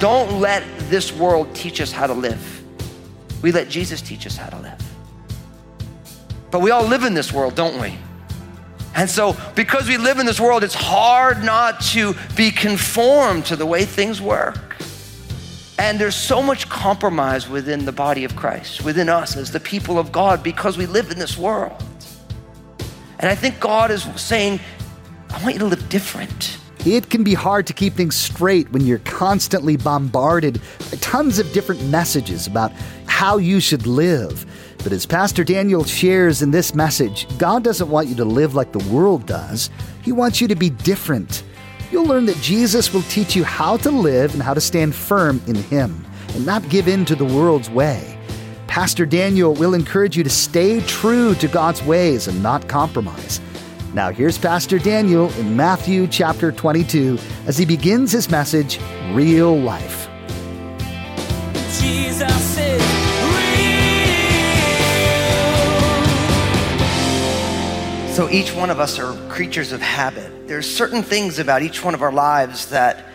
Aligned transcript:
Don't 0.00 0.40
let 0.40 0.64
this 0.88 1.12
world 1.12 1.54
teach 1.54 1.82
us 1.82 1.92
how 1.92 2.06
to 2.06 2.14
live. 2.14 2.62
We 3.42 3.52
let 3.52 3.68
Jesus 3.68 4.00
teach 4.00 4.26
us 4.26 4.36
how 4.36 4.48
to 4.48 4.58
live. 4.58 4.82
But 6.50 6.62
we 6.62 6.70
all 6.70 6.86
live 6.86 7.04
in 7.04 7.12
this 7.12 7.30
world, 7.30 7.54
don't 7.54 7.78
we? 7.78 7.98
And 8.94 9.08
so, 9.08 9.36
because 9.54 9.88
we 9.88 9.96
live 9.96 10.18
in 10.18 10.26
this 10.26 10.40
world, 10.40 10.64
it's 10.64 10.74
hard 10.74 11.44
not 11.44 11.80
to 11.92 12.14
be 12.36 12.50
conformed 12.50 13.46
to 13.46 13.56
the 13.56 13.66
way 13.66 13.84
things 13.84 14.20
work. 14.20 14.76
And 15.78 15.98
there's 15.98 16.16
so 16.16 16.42
much 16.42 16.68
compromise 16.68 17.48
within 17.48 17.84
the 17.86 17.92
body 17.92 18.24
of 18.24 18.36
Christ, 18.36 18.84
within 18.84 19.08
us 19.08 19.36
as 19.36 19.50
the 19.50 19.60
people 19.60 19.98
of 19.98 20.12
God, 20.12 20.42
because 20.42 20.76
we 20.76 20.86
live 20.86 21.10
in 21.10 21.18
this 21.18 21.38
world. 21.38 21.82
And 23.18 23.30
I 23.30 23.34
think 23.34 23.60
God 23.60 23.90
is 23.90 24.02
saying, 24.16 24.60
I 25.30 25.42
want 25.42 25.54
you 25.54 25.60
to 25.60 25.66
live 25.66 25.88
different. 25.88 26.58
It 26.84 27.10
can 27.10 27.22
be 27.22 27.34
hard 27.34 27.66
to 27.66 27.72
keep 27.72 27.94
things 27.94 28.16
straight 28.16 28.70
when 28.72 28.86
you're 28.86 28.98
constantly 29.00 29.76
bombarded 29.76 30.60
by 30.90 30.96
tons 31.00 31.38
of 31.38 31.52
different 31.52 31.82
messages 31.84 32.46
about 32.46 32.72
how 33.06 33.36
you 33.36 33.60
should 33.60 33.86
live. 33.86 34.46
But 34.82 34.92
as 34.92 35.04
Pastor 35.04 35.44
Daniel 35.44 35.84
shares 35.84 36.40
in 36.40 36.50
this 36.50 36.74
message, 36.74 37.26
God 37.38 37.62
doesn't 37.62 37.90
want 37.90 38.08
you 38.08 38.14
to 38.16 38.24
live 38.24 38.54
like 38.54 38.72
the 38.72 38.92
world 38.92 39.26
does. 39.26 39.68
He 40.02 40.12
wants 40.12 40.40
you 40.40 40.48
to 40.48 40.54
be 40.54 40.70
different. 40.70 41.42
You'll 41.90 42.06
learn 42.06 42.24
that 42.26 42.40
Jesus 42.40 42.92
will 42.94 43.02
teach 43.02 43.36
you 43.36 43.44
how 43.44 43.76
to 43.78 43.90
live 43.90 44.32
and 44.32 44.42
how 44.42 44.54
to 44.54 44.60
stand 44.60 44.94
firm 44.94 45.42
in 45.46 45.56
Him 45.56 46.06
and 46.34 46.46
not 46.46 46.66
give 46.70 46.88
in 46.88 47.04
to 47.06 47.14
the 47.14 47.24
world's 47.24 47.68
way. 47.68 48.18
Pastor 48.68 49.04
Daniel 49.04 49.52
will 49.52 49.74
encourage 49.74 50.16
you 50.16 50.24
to 50.24 50.30
stay 50.30 50.80
true 50.82 51.34
to 51.34 51.48
God's 51.48 51.82
ways 51.82 52.28
and 52.28 52.42
not 52.42 52.68
compromise. 52.68 53.40
Now, 53.92 54.12
here's 54.12 54.38
Pastor 54.38 54.78
Daniel 54.78 55.32
in 55.32 55.56
Matthew 55.56 56.06
chapter 56.06 56.52
22 56.52 57.18
as 57.46 57.58
he 57.58 57.66
begins 57.66 58.12
his 58.12 58.30
message, 58.30 58.78
Real 59.12 59.58
Life. 59.58 59.99
So 68.20 68.28
each 68.28 68.54
one 68.54 68.68
of 68.68 68.80
us 68.80 68.98
are 68.98 69.14
creatures 69.30 69.72
of 69.72 69.80
habit. 69.80 70.46
There's 70.46 70.68
certain 70.70 71.02
things 71.02 71.38
about 71.38 71.62
each 71.62 71.82
one 71.82 71.94
of 71.94 72.02
our 72.02 72.12
lives 72.12 72.66
that 72.66 73.06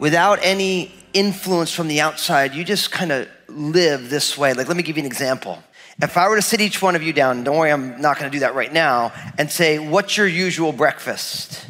without 0.00 0.40
any 0.42 0.92
influence 1.12 1.70
from 1.70 1.86
the 1.86 2.00
outside, 2.00 2.52
you 2.52 2.64
just 2.64 2.90
kind 2.90 3.12
of 3.12 3.28
live 3.46 4.10
this 4.10 4.36
way. 4.36 4.52
Like, 4.52 4.66
let 4.66 4.76
me 4.76 4.82
give 4.82 4.96
you 4.96 5.04
an 5.04 5.06
example. 5.06 5.62
If 6.02 6.16
I 6.16 6.28
were 6.28 6.34
to 6.34 6.42
sit 6.42 6.60
each 6.60 6.82
one 6.82 6.96
of 6.96 7.02
you 7.04 7.12
down, 7.12 7.44
don't 7.44 7.56
worry, 7.56 7.70
I'm 7.70 8.00
not 8.00 8.18
going 8.18 8.28
to 8.28 8.34
do 8.34 8.40
that 8.40 8.56
right 8.56 8.72
now, 8.72 9.12
and 9.38 9.48
say, 9.48 9.78
What's 9.78 10.16
your 10.16 10.26
usual 10.26 10.72
breakfast? 10.72 11.64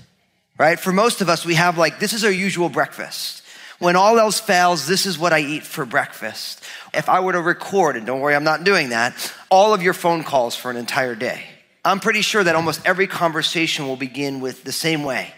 Right? 0.56 0.80
For 0.80 0.90
most 0.90 1.20
of 1.20 1.28
us, 1.28 1.44
we 1.44 1.56
have 1.56 1.76
like, 1.76 1.98
This 1.98 2.14
is 2.14 2.24
our 2.24 2.32
usual 2.32 2.70
breakfast. 2.70 3.42
When 3.78 3.94
all 3.94 4.18
else 4.18 4.40
fails, 4.40 4.86
this 4.86 5.04
is 5.04 5.18
what 5.18 5.34
I 5.34 5.40
eat 5.40 5.64
for 5.64 5.84
breakfast. 5.84 6.64
If 6.94 7.10
I 7.10 7.20
were 7.20 7.32
to 7.32 7.42
record, 7.42 7.98
and 7.98 8.06
don't 8.06 8.20
worry, 8.20 8.34
I'm 8.34 8.42
not 8.42 8.64
doing 8.64 8.88
that, 8.88 9.34
all 9.50 9.74
of 9.74 9.82
your 9.82 9.92
phone 9.92 10.24
calls 10.24 10.56
for 10.56 10.70
an 10.70 10.78
entire 10.78 11.14
day, 11.14 11.44
I'm 11.84 12.00
pretty 12.00 12.22
sure 12.22 12.42
that 12.42 12.56
almost 12.56 12.80
every 12.86 13.06
conversation 13.06 13.86
will 13.86 13.96
begin 13.96 14.40
with 14.40 14.64
the 14.64 14.72
same 14.72 15.04
way. 15.04 15.34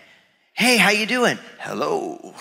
Hey, 0.52 0.76
how 0.76 0.90
you 0.90 1.06
doing? 1.06 1.38
Hello. 1.58 2.34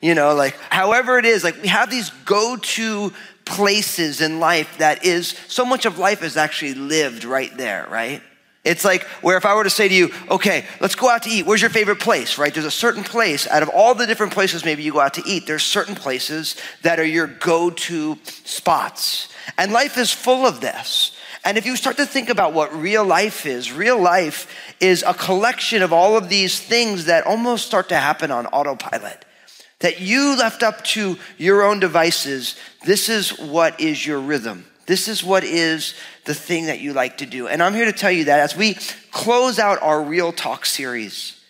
You 0.00 0.14
know, 0.14 0.34
like 0.34 0.54
however 0.70 1.18
it 1.18 1.24
is, 1.24 1.42
like 1.42 1.60
we 1.60 1.68
have 1.68 1.90
these 1.90 2.10
go-to 2.24 3.12
places 3.44 4.20
in 4.20 4.38
life 4.38 4.78
that 4.78 5.04
is 5.04 5.28
so 5.48 5.64
much 5.64 5.86
of 5.86 5.98
life 5.98 6.22
is 6.22 6.36
actually 6.36 6.74
lived 6.74 7.24
right 7.24 7.56
there, 7.56 7.86
right? 7.90 8.22
It's 8.64 8.84
like 8.84 9.04
where 9.22 9.36
if 9.38 9.46
I 9.46 9.54
were 9.54 9.64
to 9.64 9.70
say 9.70 9.88
to 9.88 9.94
you, 9.94 10.12
okay, 10.30 10.66
let's 10.80 10.94
go 10.94 11.08
out 11.08 11.22
to 11.22 11.30
eat. 11.30 11.46
Where's 11.46 11.62
your 11.62 11.70
favorite 11.70 12.00
place, 12.00 12.36
right? 12.36 12.52
There's 12.52 12.66
a 12.66 12.70
certain 12.70 13.02
place 13.02 13.46
out 13.46 13.62
of 13.62 13.70
all 13.70 13.94
the 13.94 14.06
different 14.06 14.34
places 14.34 14.64
maybe 14.64 14.82
you 14.82 14.92
go 14.92 15.00
out 15.00 15.14
to 15.14 15.22
eat, 15.26 15.46
there's 15.46 15.62
certain 15.62 15.94
places 15.94 16.54
that 16.82 17.00
are 17.00 17.04
your 17.04 17.26
go 17.26 17.70
to 17.70 18.18
spots. 18.24 19.28
And 19.56 19.72
life 19.72 19.96
is 19.96 20.12
full 20.12 20.46
of 20.46 20.60
this. 20.60 21.17
And 21.48 21.56
if 21.56 21.64
you 21.64 21.76
start 21.76 21.96
to 21.96 22.04
think 22.04 22.28
about 22.28 22.52
what 22.52 22.74
real 22.74 23.06
life 23.06 23.46
is, 23.46 23.72
real 23.72 23.98
life 23.98 24.54
is 24.80 25.02
a 25.02 25.14
collection 25.14 25.80
of 25.80 25.94
all 25.94 26.14
of 26.14 26.28
these 26.28 26.60
things 26.60 27.06
that 27.06 27.26
almost 27.26 27.64
start 27.64 27.88
to 27.88 27.96
happen 27.96 28.30
on 28.30 28.44
autopilot. 28.48 29.24
That 29.78 29.98
you 29.98 30.36
left 30.36 30.62
up 30.62 30.84
to 30.88 31.16
your 31.38 31.62
own 31.62 31.80
devices, 31.80 32.54
this 32.84 33.08
is 33.08 33.30
what 33.38 33.80
is 33.80 34.04
your 34.04 34.20
rhythm. 34.20 34.66
This 34.84 35.08
is 35.08 35.24
what 35.24 35.42
is 35.42 35.94
the 36.26 36.34
thing 36.34 36.66
that 36.66 36.80
you 36.80 36.92
like 36.92 37.16
to 37.16 37.24
do. 37.24 37.48
And 37.48 37.62
I'm 37.62 37.72
here 37.72 37.86
to 37.86 37.94
tell 37.94 38.12
you 38.12 38.24
that 38.24 38.40
as 38.40 38.54
we 38.54 38.76
close 39.10 39.58
out 39.58 39.80
our 39.80 40.02
Real 40.02 40.32
Talk 40.32 40.66
series, 40.66 41.42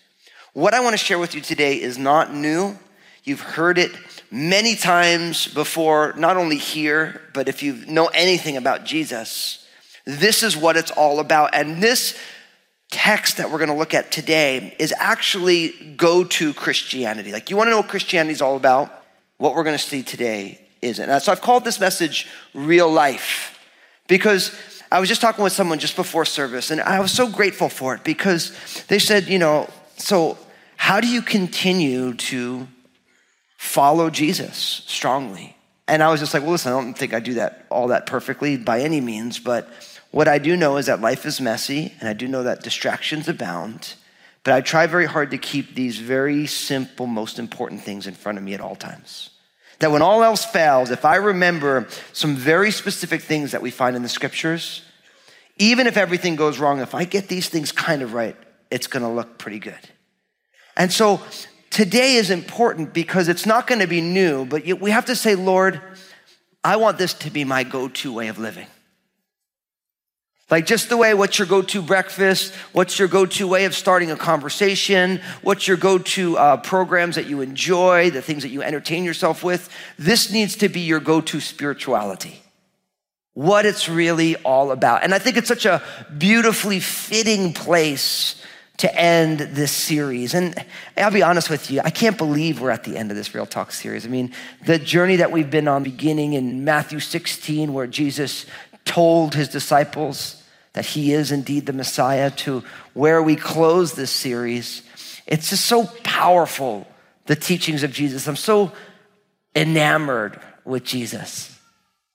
what 0.53 0.75
I 0.75 0.81
want 0.81 0.93
to 0.93 1.05
share 1.05 1.19
with 1.19 1.35
you 1.35 1.41
today 1.41 1.75
is 1.75 1.99
not 1.99 2.33
new. 2.33 2.79
You've 3.25 3.41
heard 3.41 3.79
it 3.79 3.91
many 4.31 4.77
times 4.77 5.49
before, 5.49 6.15
not 6.17 6.37
only 6.37 6.57
here, 6.57 7.21
but 7.35 7.49
if 7.49 7.65
you 7.65 7.85
know 7.89 8.07
anything 8.15 8.57
about 8.57 8.85
Jesus, 8.85 9.65
this 10.09 10.43
is 10.43 10.57
what 10.57 10.79
it's 10.79 10.91
all 10.91 11.21
about. 11.21 11.51
And 11.53 11.83
this 11.83 12.19
text 12.91 13.37
that 13.37 13.51
we're 13.51 13.59
going 13.59 13.69
to 13.69 13.77
look 13.77 13.93
at 13.93 14.11
today 14.11 14.75
is 14.79 14.95
actually 14.97 15.69
go 15.99 16.25
to 16.25 16.55
Christianity. 16.55 17.31
Like, 17.31 17.51
you 17.51 17.57
want 17.59 17.67
to 17.67 17.73
know 17.73 17.81
what 17.81 17.89
Christianity 17.89 18.33
is 18.33 18.41
all 18.41 18.57
about? 18.57 19.05
What 19.37 19.55
we're 19.55 19.65
going 19.65 19.77
to 19.77 19.83
see 19.83 20.03
today 20.03 20.67
isn't. 20.81 21.21
So 21.21 21.31
I've 21.31 21.43
called 21.43 21.63
this 21.63 21.79
message 21.79 22.27
Real 22.55 22.91
Life 22.91 23.61
because 24.07 24.59
I 24.91 24.99
was 24.99 25.11
just 25.11 25.21
talking 25.21 25.45
with 25.45 25.53
someone 25.53 25.79
just 25.79 25.95
before 25.95 26.25
service 26.25 26.71
and 26.71 26.81
I 26.81 27.01
was 27.01 27.13
so 27.13 27.29
grateful 27.29 27.69
for 27.69 27.95
it 27.95 28.03
because 28.03 28.57
they 28.89 28.99
said, 28.99 29.29
you 29.29 29.39
know, 29.39 29.69
so 29.99 30.39
how 30.79 31.01
do 31.01 31.07
you 31.07 31.21
continue 31.21 32.15
to 32.15 32.67
follow 33.59 34.09
Jesus 34.09 34.57
strongly? 34.87 35.55
And 35.87 36.03
I 36.03 36.11
was 36.11 36.21
just 36.21 36.33
like, 36.33 36.43
well, 36.43 36.53
listen, 36.53 36.73
I 36.73 36.81
don't 36.81 36.95
think 36.95 37.13
I 37.13 37.21
do 37.21 37.35
that 37.35 37.67
all 37.71 37.89
that 37.89 38.07
perfectly 38.07 38.57
by 38.57 38.81
any 38.81 39.03
means, 39.03 39.39
but 39.39 39.69
what 40.11 40.29
I 40.29 40.39
do 40.39 40.57
know 40.57 40.77
is 40.77 40.87
that 40.87 41.01
life 41.01 41.27
is 41.27 41.41
messy 41.41 41.93
and 42.01 42.09
I 42.09 42.13
do 42.13 42.29
know 42.29 42.43
that 42.45 42.63
distractions 42.63 43.29
abound. 43.29 43.95
But 44.45 44.55
I 44.55 44.61
try 44.61 44.87
very 44.87 45.07
hard 45.07 45.31
to 45.33 45.39
keep 45.39 45.75
these 45.75 45.99
very 45.99 46.47
simple, 46.47 47.07
most 47.07 47.39
important 47.39 47.83
things 47.83 48.07
in 48.07 48.15
front 48.15 48.39
of 48.39 48.45
me 48.45 48.55
at 48.55 48.61
all 48.61 48.77
times. 48.77 49.31
That 49.81 49.93
when 49.93 50.03
all 50.03 50.25
else 50.25 50.45
fails, 50.45 50.91
if 50.91 51.05
I 51.05 51.17
remember 51.17 51.87
some 52.13 52.35
very 52.35 52.71
specific 52.71 53.21
things 53.21 53.53
that 53.53 53.63
we 53.63 53.71
find 53.71 53.95
in 53.95 54.03
the 54.03 54.09
scriptures, 54.09 54.83
even 55.59 55.87
if 55.87 55.97
everything 55.97 56.37
goes 56.37 56.59
wrong, 56.59 56.81
if 56.81 56.95
I 56.95 57.05
get 57.05 57.29
these 57.29 57.49
things 57.49 57.73
kind 57.73 58.01
of 58.01 58.15
right, 58.15 58.37
it's 58.71 58.87
going 58.87 59.03
to 59.03 59.09
look 59.09 59.39
pretty 59.39 59.59
good. 59.59 59.79
And 60.77 60.93
so 60.93 61.21
today 61.71 62.15
is 62.15 62.31
important 62.31 62.95
because 62.95 63.29
it's 63.29 63.45
not 63.45 63.67
going 63.67 63.81
to 63.81 63.87
be 63.87 64.01
new, 64.01 64.47
but 64.47 64.65
we 64.81 64.91
have 64.91 65.07
to 65.07 65.17
say, 65.17 65.35
Lord, 65.35 65.81
I 66.65 66.77
want 66.77 66.99
this 66.99 67.15
to 67.15 67.31
be 67.31 67.45
my 67.45 67.65
go 67.65 67.89
to 67.89 68.13
way 68.13 68.29
of 68.29 68.39
living. 68.39 68.67
Like 70.51 70.65
just 70.65 70.89
the 70.89 70.97
way, 70.97 71.13
what's 71.13 71.39
your 71.39 71.47
go 71.47 71.61
to 71.61 71.83
breakfast? 71.83 72.55
What's 72.73 72.99
your 72.99 73.09
go 73.09 73.27
to 73.27 73.47
way 73.47 73.67
of 73.67 73.75
starting 73.75 74.11
a 74.11 74.17
conversation? 74.17 75.21
What's 75.43 75.69
your 75.69 75.77
go 75.77 75.99
to 75.99 76.39
uh, 76.39 76.57
programs 76.59 77.17
that 77.17 77.27
you 77.27 77.43
enjoy, 77.43 78.11
the 78.11 78.23
things 78.23 78.45
that 78.45 78.49
you 78.49 78.63
entertain 78.63 79.05
yourself 79.05 79.45
with? 79.45 79.69
This 79.99 80.33
needs 80.33 80.57
to 80.57 80.71
be 80.71 80.81
your 80.81 81.01
go 81.01 81.21
to 81.21 81.41
spirituality. 81.41 82.43
What 83.35 83.67
it's 83.67 83.89
really 83.89 84.37
all 84.37 84.73
about. 84.73 85.05
And 85.05 85.15
I 85.15 85.19
think 85.19 85.37
it's 85.37 85.49
such 85.49 85.67
a 85.67 85.83
beautifully 86.17 86.81
fitting 86.81 87.53
place 87.53 88.43
to 88.79 88.95
end 88.97 89.41
this 89.41 89.71
series. 89.71 90.35
And 90.35 90.55
I'll 90.97 91.11
be 91.11 91.23
honest 91.23 91.51
with 91.51 91.71
you, 91.71 91.81
I 91.85 91.91
can't 91.91 92.17
believe 92.17 92.61
we're 92.61 92.71
at 92.71 92.85
the 92.85 92.97
end 92.97 93.11
of 93.11 93.17
this 93.17 93.35
Real 93.35 93.47
Talk 93.47 93.71
series. 93.71 94.07
I 94.07 94.09
mean, 94.09 94.33
the 94.65 94.79
journey 94.79 95.17
that 95.17 95.31
we've 95.31 95.51
been 95.51 95.69
on 95.69 95.83
beginning 95.83 96.33
in 96.33 96.65
Matthew 96.65 97.01
16, 97.01 97.75
where 97.75 97.87
Jesus 97.87 98.47
told 98.85 99.35
his 99.35 99.49
disciples, 99.49 100.38
that 100.79 100.87
he 100.87 101.13
is 101.13 101.33
indeed 101.33 101.67
the 101.67 101.73
Messiah, 101.73 102.31
to 102.31 102.63
where 102.95 103.21
we 103.21 103.35
close 103.35 103.95
this 103.95 104.13
series. 104.13 104.83
It's 105.27 105.51
just 105.51 105.65
so 105.65 105.87
powerful, 106.05 106.87
the 107.27 107.35
teachings 107.35 107.83
of 107.83 107.91
Jesus. 107.91 108.29
I'm 108.29 108.37
so 108.37 108.71
enamored 109.57 110.39
with 110.65 110.85
Jesus. 110.85 111.59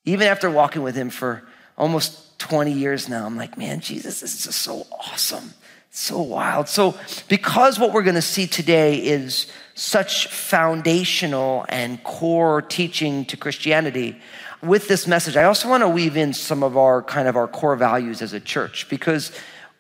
Even 0.06 0.28
after 0.28 0.50
walking 0.50 0.82
with 0.82 0.96
him 0.96 1.10
for 1.10 1.44
almost 1.78 2.40
20 2.40 2.72
years 2.72 3.10
now, 3.10 3.26
I'm 3.26 3.36
like, 3.36 3.58
man, 3.58 3.82
Jesus 3.82 4.22
this 4.22 4.34
is 4.34 4.46
just 4.46 4.62
so 4.62 4.88
awesome. 4.90 5.54
So 5.96 6.24
wild. 6.24 6.68
So, 6.68 6.96
because 7.28 7.78
what 7.78 7.94
we're 7.94 8.02
going 8.02 8.16
to 8.16 8.22
see 8.22 8.48
today 8.48 8.96
is 8.96 9.46
such 9.76 10.26
foundational 10.28 11.68
and 11.70 12.04
core 12.04 12.64
teaching 12.64 13.26
to 13.26 13.38
Christianity, 13.38 14.20
with 14.64 14.88
this 14.88 15.06
message, 15.06 15.38
I 15.38 15.44
also 15.44 15.70
want 15.70 15.82
to 15.82 15.88
weave 15.90 16.18
in 16.18 16.34
some 16.34 16.64
of 16.64 16.78
our 16.78 17.04
kind 17.04 17.28
of 17.28 17.36
our 17.36 17.48
core 17.48 17.76
values 17.76 18.24
as 18.24 18.34
a 18.34 18.40
church 18.40 18.90
because 18.90 19.32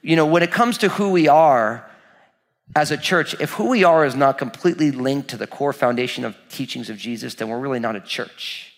you 0.03 0.15
know, 0.15 0.27
when 0.27 0.43
it 0.43 0.51
comes 0.51 0.77
to 0.79 0.89
who 0.89 1.09
we 1.09 1.27
are 1.27 1.89
as 2.75 2.91
a 2.91 2.97
church, 2.97 3.35
if 3.39 3.53
who 3.53 3.69
we 3.69 3.83
are 3.83 4.05
is 4.05 4.15
not 4.15 4.37
completely 4.37 4.91
linked 4.91 5.29
to 5.29 5.37
the 5.37 5.47
core 5.47 5.73
foundation 5.73 6.25
of 6.25 6.35
teachings 6.47 6.91
of 6.91 6.97
Jesus, 6.97 7.33
then 7.35 7.49
we're 7.49 7.59
really 7.59 7.79
not 7.79 7.95
a 7.95 8.01
church. 8.01 8.71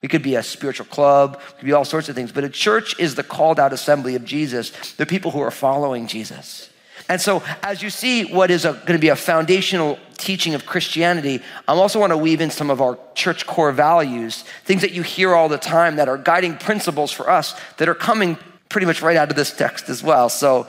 We 0.00 0.08
could 0.08 0.22
be 0.22 0.36
a 0.36 0.42
spiritual 0.42 0.86
club, 0.86 1.42
we 1.48 1.58
could 1.58 1.66
be 1.66 1.72
all 1.74 1.84
sorts 1.84 2.08
of 2.08 2.14
things, 2.14 2.32
but 2.32 2.42
a 2.42 2.48
church 2.48 2.98
is 2.98 3.16
the 3.16 3.22
called 3.22 3.60
out 3.60 3.74
assembly 3.74 4.14
of 4.14 4.24
Jesus, 4.24 4.70
the 4.92 5.04
people 5.04 5.30
who 5.30 5.40
are 5.40 5.50
following 5.50 6.06
Jesus. 6.06 6.69
And 7.10 7.20
so, 7.20 7.42
as 7.64 7.82
you 7.82 7.90
see 7.90 8.24
what 8.24 8.52
is 8.52 8.62
going 8.62 8.86
to 8.86 8.98
be 8.98 9.08
a 9.08 9.16
foundational 9.16 9.98
teaching 10.16 10.54
of 10.54 10.64
Christianity, 10.64 11.42
I 11.66 11.72
also 11.72 11.98
want 11.98 12.12
to 12.12 12.16
weave 12.16 12.40
in 12.40 12.50
some 12.50 12.70
of 12.70 12.80
our 12.80 12.96
church 13.16 13.48
core 13.48 13.72
values, 13.72 14.44
things 14.64 14.82
that 14.82 14.92
you 14.92 15.02
hear 15.02 15.34
all 15.34 15.48
the 15.48 15.58
time 15.58 15.96
that 15.96 16.08
are 16.08 16.16
guiding 16.16 16.56
principles 16.56 17.10
for 17.10 17.28
us 17.28 17.60
that 17.78 17.88
are 17.88 17.96
coming 17.96 18.38
pretty 18.68 18.86
much 18.86 19.02
right 19.02 19.16
out 19.16 19.28
of 19.28 19.34
this 19.34 19.50
text 19.50 19.88
as 19.88 20.04
well. 20.04 20.28
So, 20.28 20.68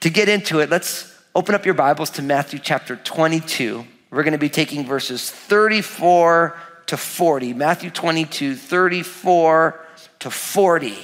to 0.00 0.10
get 0.10 0.28
into 0.28 0.60
it, 0.60 0.68
let's 0.68 1.10
open 1.34 1.54
up 1.54 1.64
your 1.64 1.74
Bibles 1.74 2.10
to 2.10 2.22
Matthew 2.22 2.58
chapter 2.58 2.96
22. 2.96 3.82
We're 4.10 4.24
going 4.24 4.32
to 4.32 4.38
be 4.38 4.50
taking 4.50 4.84
verses 4.84 5.30
34 5.30 6.54
to 6.88 6.98
40. 6.98 7.54
Matthew 7.54 7.88
22, 7.88 8.56
34 8.56 9.86
to 10.18 10.30
40. 10.30 10.98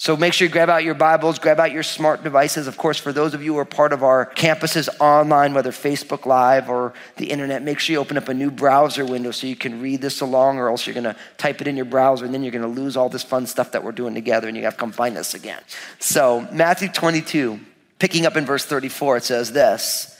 So 0.00 0.16
make 0.16 0.32
sure 0.32 0.46
you 0.46 0.52
grab 0.52 0.70
out 0.70 0.84
your 0.84 0.94
Bibles, 0.94 1.40
grab 1.40 1.58
out 1.58 1.72
your 1.72 1.82
smart 1.82 2.22
devices. 2.22 2.68
Of 2.68 2.76
course, 2.76 2.98
for 2.98 3.12
those 3.12 3.34
of 3.34 3.42
you 3.42 3.54
who 3.54 3.58
are 3.58 3.64
part 3.64 3.92
of 3.92 4.04
our 4.04 4.26
campuses 4.26 4.88
online, 5.00 5.54
whether 5.54 5.72
Facebook 5.72 6.24
Live 6.24 6.70
or 6.70 6.94
the 7.16 7.28
internet, 7.32 7.64
make 7.64 7.80
sure 7.80 7.94
you 7.94 7.98
open 7.98 8.16
up 8.16 8.28
a 8.28 8.34
new 8.34 8.52
browser 8.52 9.04
window 9.04 9.32
so 9.32 9.48
you 9.48 9.56
can 9.56 9.82
read 9.82 10.00
this 10.00 10.20
along, 10.20 10.58
or 10.58 10.68
else 10.68 10.86
you're 10.86 10.94
going 10.94 11.02
to 11.02 11.16
type 11.36 11.60
it 11.60 11.66
in 11.66 11.74
your 11.74 11.84
browser 11.84 12.24
and 12.24 12.32
then 12.32 12.44
you're 12.44 12.52
going 12.52 12.62
to 12.62 12.80
lose 12.80 12.96
all 12.96 13.08
this 13.08 13.24
fun 13.24 13.44
stuff 13.44 13.72
that 13.72 13.82
we're 13.82 13.90
doing 13.90 14.14
together 14.14 14.46
and 14.46 14.56
you 14.56 14.62
have 14.62 14.74
to 14.74 14.78
come 14.78 14.92
find 14.92 15.18
us 15.18 15.34
again. 15.34 15.60
So, 15.98 16.46
Matthew 16.52 16.90
22, 16.90 17.58
picking 17.98 18.24
up 18.24 18.36
in 18.36 18.46
verse 18.46 18.64
34, 18.64 19.16
it 19.16 19.24
says 19.24 19.50
this. 19.50 20.16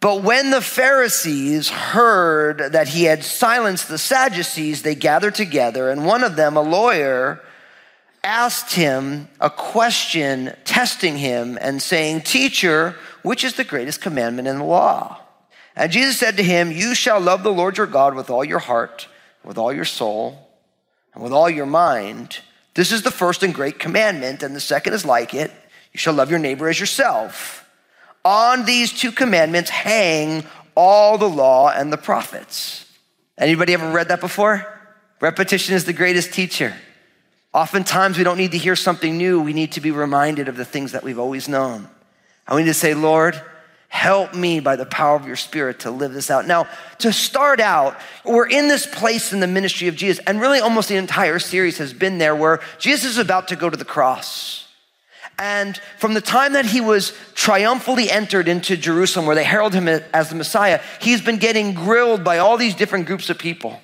But 0.00 0.24
when 0.24 0.50
the 0.50 0.60
Pharisees 0.60 1.68
heard 1.68 2.72
that 2.72 2.88
he 2.88 3.04
had 3.04 3.22
silenced 3.22 3.88
the 3.88 3.98
Sadducees, 3.98 4.82
they 4.82 4.96
gathered 4.96 5.36
together, 5.36 5.90
and 5.90 6.04
one 6.04 6.24
of 6.24 6.34
them, 6.34 6.56
a 6.56 6.62
lawyer, 6.62 7.40
asked 8.22 8.74
him 8.74 9.28
a 9.40 9.50
question, 9.50 10.54
testing 10.64 11.16
him 11.16 11.58
and 11.60 11.80
saying, 11.80 12.22
Teacher, 12.22 12.96
which 13.22 13.44
is 13.44 13.54
the 13.54 13.64
greatest 13.64 14.00
commandment 14.00 14.48
in 14.48 14.58
the 14.58 14.64
law? 14.64 15.20
And 15.76 15.92
Jesus 15.92 16.18
said 16.18 16.36
to 16.36 16.42
him, 16.42 16.70
You 16.70 16.94
shall 16.94 17.20
love 17.20 17.42
the 17.42 17.52
Lord 17.52 17.78
your 17.78 17.86
God 17.86 18.14
with 18.14 18.30
all 18.30 18.44
your 18.44 18.58
heart, 18.58 19.08
with 19.44 19.56
all 19.56 19.72
your 19.72 19.84
soul, 19.84 20.48
and 21.14 21.22
with 21.22 21.32
all 21.32 21.48
your 21.48 21.66
mind. 21.66 22.40
This 22.74 22.92
is 22.92 23.02
the 23.02 23.10
first 23.10 23.42
and 23.42 23.54
great 23.54 23.78
commandment, 23.78 24.42
and 24.42 24.54
the 24.54 24.60
second 24.60 24.92
is 24.92 25.04
like 25.04 25.34
it. 25.34 25.50
You 25.92 25.98
shall 25.98 26.14
love 26.14 26.30
your 26.30 26.38
neighbor 26.38 26.68
as 26.68 26.78
yourself. 26.78 27.68
On 28.24 28.64
these 28.64 28.92
two 28.92 29.12
commandments 29.12 29.70
hang 29.70 30.44
all 30.74 31.18
the 31.18 31.28
law 31.28 31.70
and 31.70 31.92
the 31.92 31.96
prophets. 31.96 32.86
Anybody 33.38 33.72
ever 33.72 33.90
read 33.90 34.08
that 34.08 34.20
before? 34.20 34.66
Repetition 35.20 35.74
is 35.74 35.84
the 35.84 35.92
greatest 35.92 36.32
teacher. 36.32 36.74
Oftentimes, 37.52 38.16
we 38.16 38.24
don't 38.24 38.38
need 38.38 38.52
to 38.52 38.58
hear 38.58 38.76
something 38.76 39.16
new. 39.16 39.40
We 39.40 39.52
need 39.52 39.72
to 39.72 39.80
be 39.80 39.90
reminded 39.90 40.48
of 40.48 40.56
the 40.56 40.64
things 40.64 40.92
that 40.92 41.02
we've 41.02 41.18
always 41.18 41.48
known. 41.48 41.88
And 42.46 42.56
we 42.56 42.62
need 42.62 42.68
to 42.68 42.74
say, 42.74 42.94
Lord, 42.94 43.40
help 43.88 44.34
me 44.34 44.60
by 44.60 44.76
the 44.76 44.86
power 44.86 45.16
of 45.16 45.26
your 45.26 45.34
spirit 45.34 45.80
to 45.80 45.90
live 45.90 46.12
this 46.12 46.30
out. 46.30 46.46
Now, 46.46 46.68
to 46.98 47.12
start 47.12 47.58
out, 47.58 47.98
we're 48.24 48.48
in 48.48 48.68
this 48.68 48.86
place 48.86 49.32
in 49.32 49.40
the 49.40 49.48
ministry 49.48 49.88
of 49.88 49.96
Jesus, 49.96 50.22
and 50.26 50.40
really 50.40 50.60
almost 50.60 50.88
the 50.88 50.96
entire 50.96 51.40
series 51.40 51.78
has 51.78 51.92
been 51.92 52.18
there 52.18 52.36
where 52.36 52.60
Jesus 52.78 53.12
is 53.12 53.18
about 53.18 53.48
to 53.48 53.56
go 53.56 53.68
to 53.68 53.76
the 53.76 53.84
cross. 53.84 54.68
And 55.40 55.76
from 55.98 56.14
the 56.14 56.20
time 56.20 56.52
that 56.52 56.66
he 56.66 56.80
was 56.80 57.14
triumphantly 57.34 58.10
entered 58.10 58.46
into 58.46 58.76
Jerusalem, 58.76 59.26
where 59.26 59.34
they 59.34 59.42
herald 59.42 59.74
him 59.74 59.88
as 59.88 60.28
the 60.28 60.36
Messiah, 60.36 60.80
he's 61.00 61.22
been 61.22 61.38
getting 61.38 61.74
grilled 61.74 62.22
by 62.22 62.38
all 62.38 62.58
these 62.58 62.76
different 62.76 63.06
groups 63.06 63.28
of 63.28 63.38
people. 63.38 63.80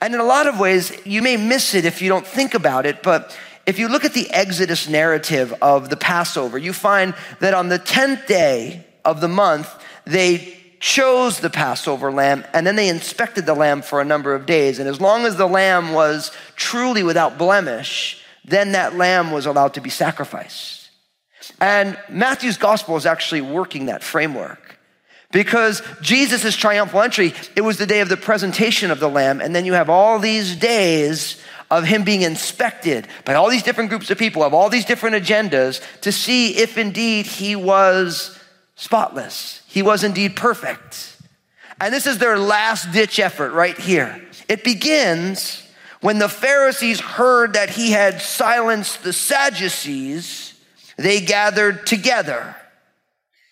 And 0.00 0.14
in 0.14 0.20
a 0.20 0.24
lot 0.24 0.46
of 0.46 0.58
ways, 0.58 0.92
you 1.06 1.22
may 1.22 1.36
miss 1.36 1.74
it 1.74 1.84
if 1.84 2.02
you 2.02 2.08
don't 2.08 2.26
think 2.26 2.54
about 2.54 2.86
it, 2.86 3.02
but 3.02 3.36
if 3.66 3.78
you 3.78 3.88
look 3.88 4.04
at 4.04 4.12
the 4.12 4.30
Exodus 4.30 4.88
narrative 4.88 5.54
of 5.62 5.88
the 5.88 5.96
Passover, 5.96 6.58
you 6.58 6.72
find 6.72 7.14
that 7.40 7.54
on 7.54 7.68
the 7.68 7.78
10th 7.78 8.26
day 8.26 8.84
of 9.04 9.20
the 9.20 9.28
month, 9.28 9.74
they 10.04 10.56
chose 10.80 11.40
the 11.40 11.48
Passover 11.48 12.12
lamb 12.12 12.44
and 12.52 12.66
then 12.66 12.76
they 12.76 12.90
inspected 12.90 13.46
the 13.46 13.54
lamb 13.54 13.80
for 13.80 14.02
a 14.02 14.04
number 14.04 14.34
of 14.34 14.44
days. 14.44 14.78
And 14.78 14.86
as 14.86 15.00
long 15.00 15.24
as 15.24 15.36
the 15.36 15.46
lamb 15.46 15.94
was 15.94 16.30
truly 16.56 17.02
without 17.02 17.38
blemish, 17.38 18.22
then 18.44 18.72
that 18.72 18.94
lamb 18.94 19.30
was 19.30 19.46
allowed 19.46 19.74
to 19.74 19.80
be 19.80 19.88
sacrificed. 19.88 20.90
And 21.60 21.98
Matthew's 22.10 22.58
gospel 22.58 22.96
is 22.96 23.06
actually 23.06 23.40
working 23.40 23.86
that 23.86 24.02
framework. 24.02 24.63
Because 25.34 25.82
Jesus' 26.00 26.54
triumphal 26.54 27.02
entry, 27.02 27.34
it 27.56 27.62
was 27.62 27.76
the 27.76 27.86
day 27.86 27.98
of 28.00 28.08
the 28.08 28.16
presentation 28.16 28.92
of 28.92 29.00
the 29.00 29.10
Lamb, 29.10 29.40
and 29.40 29.52
then 29.52 29.64
you 29.64 29.72
have 29.72 29.90
all 29.90 30.20
these 30.20 30.54
days 30.54 31.42
of 31.72 31.82
him 31.82 32.04
being 32.04 32.22
inspected 32.22 33.08
by 33.24 33.34
all 33.34 33.50
these 33.50 33.64
different 33.64 33.90
groups 33.90 34.08
of 34.12 34.16
people, 34.16 34.44
of 34.44 34.54
all 34.54 34.70
these 34.70 34.84
different 34.84 35.16
agendas, 35.16 35.82
to 36.02 36.12
see 36.12 36.56
if 36.56 36.78
indeed 36.78 37.26
he 37.26 37.56
was 37.56 38.38
spotless. 38.76 39.62
He 39.66 39.82
was 39.82 40.04
indeed 40.04 40.36
perfect. 40.36 41.16
And 41.80 41.92
this 41.92 42.06
is 42.06 42.18
their 42.18 42.38
last 42.38 42.92
ditch 42.92 43.18
effort 43.18 43.50
right 43.54 43.76
here. 43.76 44.24
It 44.48 44.62
begins 44.62 45.66
when 46.00 46.20
the 46.20 46.28
Pharisees 46.28 47.00
heard 47.00 47.54
that 47.54 47.70
he 47.70 47.90
had 47.90 48.22
silenced 48.22 49.02
the 49.02 49.12
Sadducees, 49.12 50.54
they 50.96 51.20
gathered 51.20 51.86
together. 51.86 52.54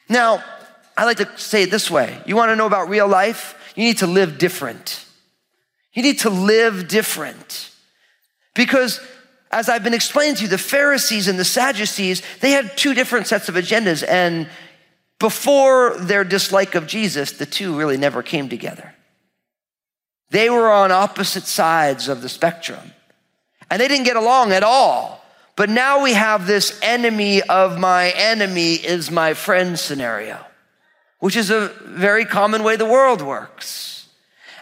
Now, 0.08 0.44
I 0.96 1.04
like 1.04 1.18
to 1.18 1.30
say 1.36 1.64
it 1.64 1.70
this 1.70 1.90
way 1.90 2.20
you 2.26 2.36
want 2.36 2.50
to 2.50 2.56
know 2.56 2.66
about 2.66 2.88
real 2.88 3.08
life? 3.08 3.54
You 3.74 3.84
need 3.84 3.98
to 3.98 4.06
live 4.06 4.38
different. 4.38 5.04
You 5.92 6.02
need 6.02 6.20
to 6.20 6.30
live 6.30 6.88
different. 6.88 7.70
Because 8.54 9.00
as 9.50 9.68
I've 9.68 9.84
been 9.84 9.94
explaining 9.94 10.36
to 10.36 10.42
you, 10.42 10.48
the 10.48 10.58
Pharisees 10.58 11.28
and 11.28 11.38
the 11.38 11.44
Sadducees, 11.44 12.22
they 12.40 12.50
had 12.50 12.76
two 12.76 12.94
different 12.94 13.26
sets 13.26 13.48
of 13.48 13.54
agendas. 13.54 14.06
And 14.06 14.48
before 15.18 15.96
their 15.98 16.24
dislike 16.24 16.74
of 16.74 16.86
Jesus, 16.86 17.32
the 17.32 17.46
two 17.46 17.76
really 17.76 17.96
never 17.96 18.22
came 18.22 18.48
together. 18.48 18.94
They 20.30 20.48
were 20.48 20.70
on 20.70 20.90
opposite 20.90 21.44
sides 21.44 22.08
of 22.08 22.22
the 22.22 22.28
spectrum. 22.28 22.92
And 23.70 23.80
they 23.80 23.88
didn't 23.88 24.04
get 24.04 24.16
along 24.16 24.52
at 24.52 24.62
all. 24.62 25.22
But 25.56 25.68
now 25.68 26.02
we 26.02 26.14
have 26.14 26.46
this 26.46 26.78
enemy 26.82 27.42
of 27.42 27.78
my 27.78 28.10
enemy 28.10 28.74
is 28.74 29.10
my 29.10 29.34
friend 29.34 29.78
scenario 29.78 30.42
which 31.22 31.36
is 31.36 31.50
a 31.50 31.68
very 31.84 32.24
common 32.24 32.64
way 32.64 32.74
the 32.74 32.84
world 32.84 33.22
works. 33.22 34.08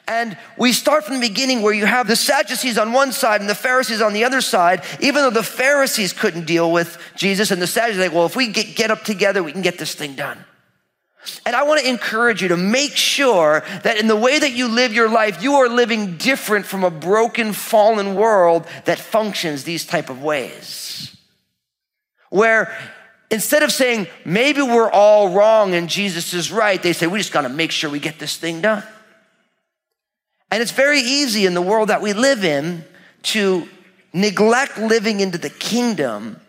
And 0.07 0.37
we 0.59 0.75
start 0.75 1.05
from 1.05 1.15
the 1.15 1.27
beginning 1.27 1.63
where 1.63 1.73
you 1.73 1.87
have 1.87 2.07
the 2.07 2.15
Sadducees 2.15 2.77
on 2.77 2.93
one 2.93 3.13
side 3.13 3.41
and 3.41 3.49
the 3.49 3.55
Pharisees 3.55 4.03
on 4.03 4.13
the 4.13 4.25
other 4.25 4.43
side, 4.43 4.85
even 5.01 5.23
though 5.23 5.31
the 5.31 5.43
Pharisees 5.43 6.13
couldn't 6.13 6.45
deal 6.45 6.71
with 6.71 6.99
Jesus 7.17 7.51
and 7.51 7.63
the 7.63 7.67
Sadducees, 7.67 7.99
like, 8.03 8.13
well, 8.13 8.27
if 8.27 8.37
we 8.37 8.49
get, 8.49 8.77
get 8.77 8.91
up 8.91 9.05
together, 9.05 9.43
we 9.43 9.53
can 9.53 9.63
get 9.63 9.79
this 9.79 9.95
thing 9.95 10.15
done. 10.15 10.45
And 11.47 11.57
I 11.57 11.63
want 11.63 11.81
to 11.81 11.89
encourage 11.89 12.43
you 12.43 12.49
to 12.49 12.59
make 12.59 12.95
sure 12.95 13.63
that 13.83 13.97
in 13.97 14.07
the 14.07 14.15
way 14.15 14.39
that 14.39 14.53
you 14.53 14.69
live 14.69 14.93
your 14.93 15.09
life, 15.09 15.43
you 15.43 15.55
are 15.55 15.69
living 15.69 16.19
different 16.19 16.67
from 16.67 16.85
a 16.85 16.91
broken, 16.91 17.55
fallen 17.55 18.17
world 18.17 18.67
that 18.85 18.99
functions 18.99 19.65
these 19.65 19.87
type 19.87 20.11
of 20.11 20.23
ways. 20.23 21.17
Where 22.29 22.71
instead 23.31 23.63
of 23.63 23.73
saying, 23.73 24.09
maybe 24.25 24.61
we're 24.61 24.91
all 24.91 25.31
wrong 25.31 25.75
and 25.75 25.89
Jesus 25.89 26.35
is 26.35 26.51
right, 26.51 26.83
they 26.83 26.93
say, 26.93 27.07
we 27.07 27.19
just 27.19 27.33
got 27.33 27.43
to 27.43 27.49
make 27.49 27.71
sure 27.71 27.89
we 27.89 28.01
get 28.01 28.19
this 28.19 28.37
thing 28.37 28.61
done. 28.61 28.83
And 30.51 30.61
it's 30.61 30.73
very 30.73 31.01
easy 31.01 31.47
in 31.47 31.55
the 31.55 31.63
world 31.63 31.89
that 31.89 32.03
we 32.03 32.13
live 32.13 32.45
in 32.45 32.85
to 33.23 33.69
neglect 34.13 34.79
living 34.79 35.21
into 35.21 35.39
the 35.39 35.51
kingdom 35.51 36.41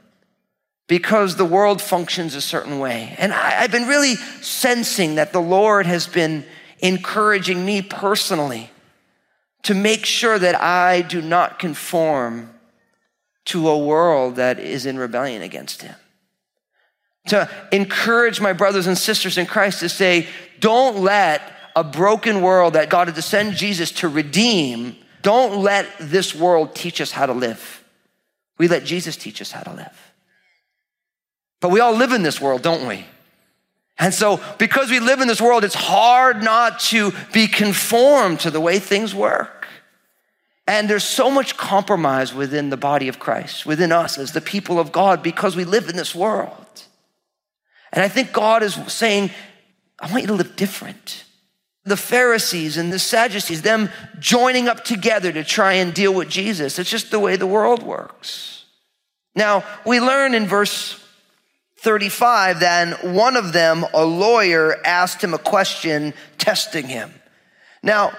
because 0.87 1.35
the 1.35 1.45
world 1.45 1.81
functions 1.81 2.33
a 2.33 2.41
certain 2.41 2.79
way. 2.79 3.15
And 3.19 3.31
I, 3.31 3.51
have 3.51 3.71
been 3.71 3.87
really 3.87 4.15
sensing 4.15 5.15
that 5.15 5.31
the 5.31 5.41
Lord 5.41 5.85
has 5.85 6.07
been 6.07 6.43
encouraging 6.79 7.63
me 7.63 7.83
personally 7.83 8.71
to 9.63 9.75
make 9.75 10.05
sure 10.05 10.39
that 10.39 10.59
I 10.59 11.03
do 11.03 11.21
not 11.21 11.59
conform 11.59 12.49
to 13.45 13.69
a 13.69 13.77
world 13.77 14.37
that 14.37 14.59
is 14.59 14.87
in 14.87 14.97
rebellion 14.97 15.43
against 15.43 15.83
Him 15.83 15.95
to 17.27 17.49
encourage 17.71 18.41
my 18.41 18.53
brothers 18.53 18.87
and 18.87 18.97
sisters 18.97 19.37
in 19.37 19.45
Christ 19.45 19.79
to 19.81 19.89
say, 19.89 20.27
don't 20.59 20.97
let 20.97 21.41
a 21.75 21.83
broken 21.83 22.41
world 22.41 22.73
that 22.73 22.89
God 22.89 23.07
had 23.07 23.15
to 23.15 23.21
send 23.21 23.55
Jesus 23.55 23.91
to 23.93 24.07
redeem, 24.07 24.95
don't 25.21 25.61
let 25.61 25.87
this 25.99 26.33
world 26.33 26.75
teach 26.75 26.99
us 26.99 27.11
how 27.11 27.25
to 27.25 27.33
live. 27.33 27.83
We 28.57 28.67
let 28.67 28.83
Jesus 28.83 29.15
teach 29.15 29.41
us 29.41 29.51
how 29.51 29.61
to 29.61 29.73
live. 29.73 30.13
But 31.59 31.69
we 31.69 31.79
all 31.79 31.95
live 31.95 32.11
in 32.11 32.23
this 32.23 32.41
world, 32.41 32.63
don't 32.63 32.87
we? 32.87 33.05
And 33.99 34.13
so, 34.13 34.39
because 34.57 34.89
we 34.89 34.99
live 34.99 35.21
in 35.21 35.27
this 35.27 35.41
world, 35.41 35.63
it's 35.63 35.75
hard 35.75 36.43
not 36.43 36.79
to 36.79 37.11
be 37.33 37.47
conformed 37.47 38.39
to 38.41 38.49
the 38.49 38.59
way 38.59 38.79
things 38.79 39.13
work. 39.13 39.67
And 40.67 40.89
there's 40.89 41.03
so 41.03 41.29
much 41.29 41.57
compromise 41.57 42.33
within 42.33 42.69
the 42.69 42.77
body 42.77 43.07
of 43.07 43.19
Christ, 43.19 43.65
within 43.65 43.91
us 43.91 44.17
as 44.17 44.31
the 44.31 44.41
people 44.41 44.79
of 44.79 44.91
God, 44.91 45.21
because 45.21 45.55
we 45.55 45.65
live 45.65 45.87
in 45.87 45.97
this 45.97 46.15
world. 46.15 46.60
And 47.91 48.03
I 48.03 48.07
think 48.07 48.31
God 48.31 48.63
is 48.63 48.75
saying, 48.87 49.31
I 49.99 50.09
want 50.11 50.23
you 50.23 50.27
to 50.27 50.33
live 50.33 50.55
different. 50.55 51.25
The 51.83 51.97
Pharisees 51.97 52.77
and 52.77 52.93
the 52.93 52.99
Sadducees, 52.99 53.63
them 53.63 53.89
joining 54.19 54.67
up 54.67 54.83
together 54.83 55.31
to 55.31 55.43
try 55.43 55.73
and 55.73 55.93
deal 55.93 56.13
with 56.13 56.29
Jesus. 56.29 56.79
It's 56.79 56.89
just 56.89 57.11
the 57.11 57.19
way 57.19 57.35
the 57.35 57.47
world 57.47 57.83
works. 57.83 58.65
Now, 59.35 59.63
we 59.85 59.99
learn 59.99 60.33
in 60.33 60.45
verse 60.45 60.97
35 61.79 62.59
then 62.59 62.91
one 63.15 63.35
of 63.35 63.53
them, 63.53 63.83
a 63.93 64.05
lawyer, 64.05 64.77
asked 64.85 65.23
him 65.23 65.33
a 65.33 65.39
question, 65.39 66.13
testing 66.37 66.87
him. 66.87 67.11
Now, 67.81 68.15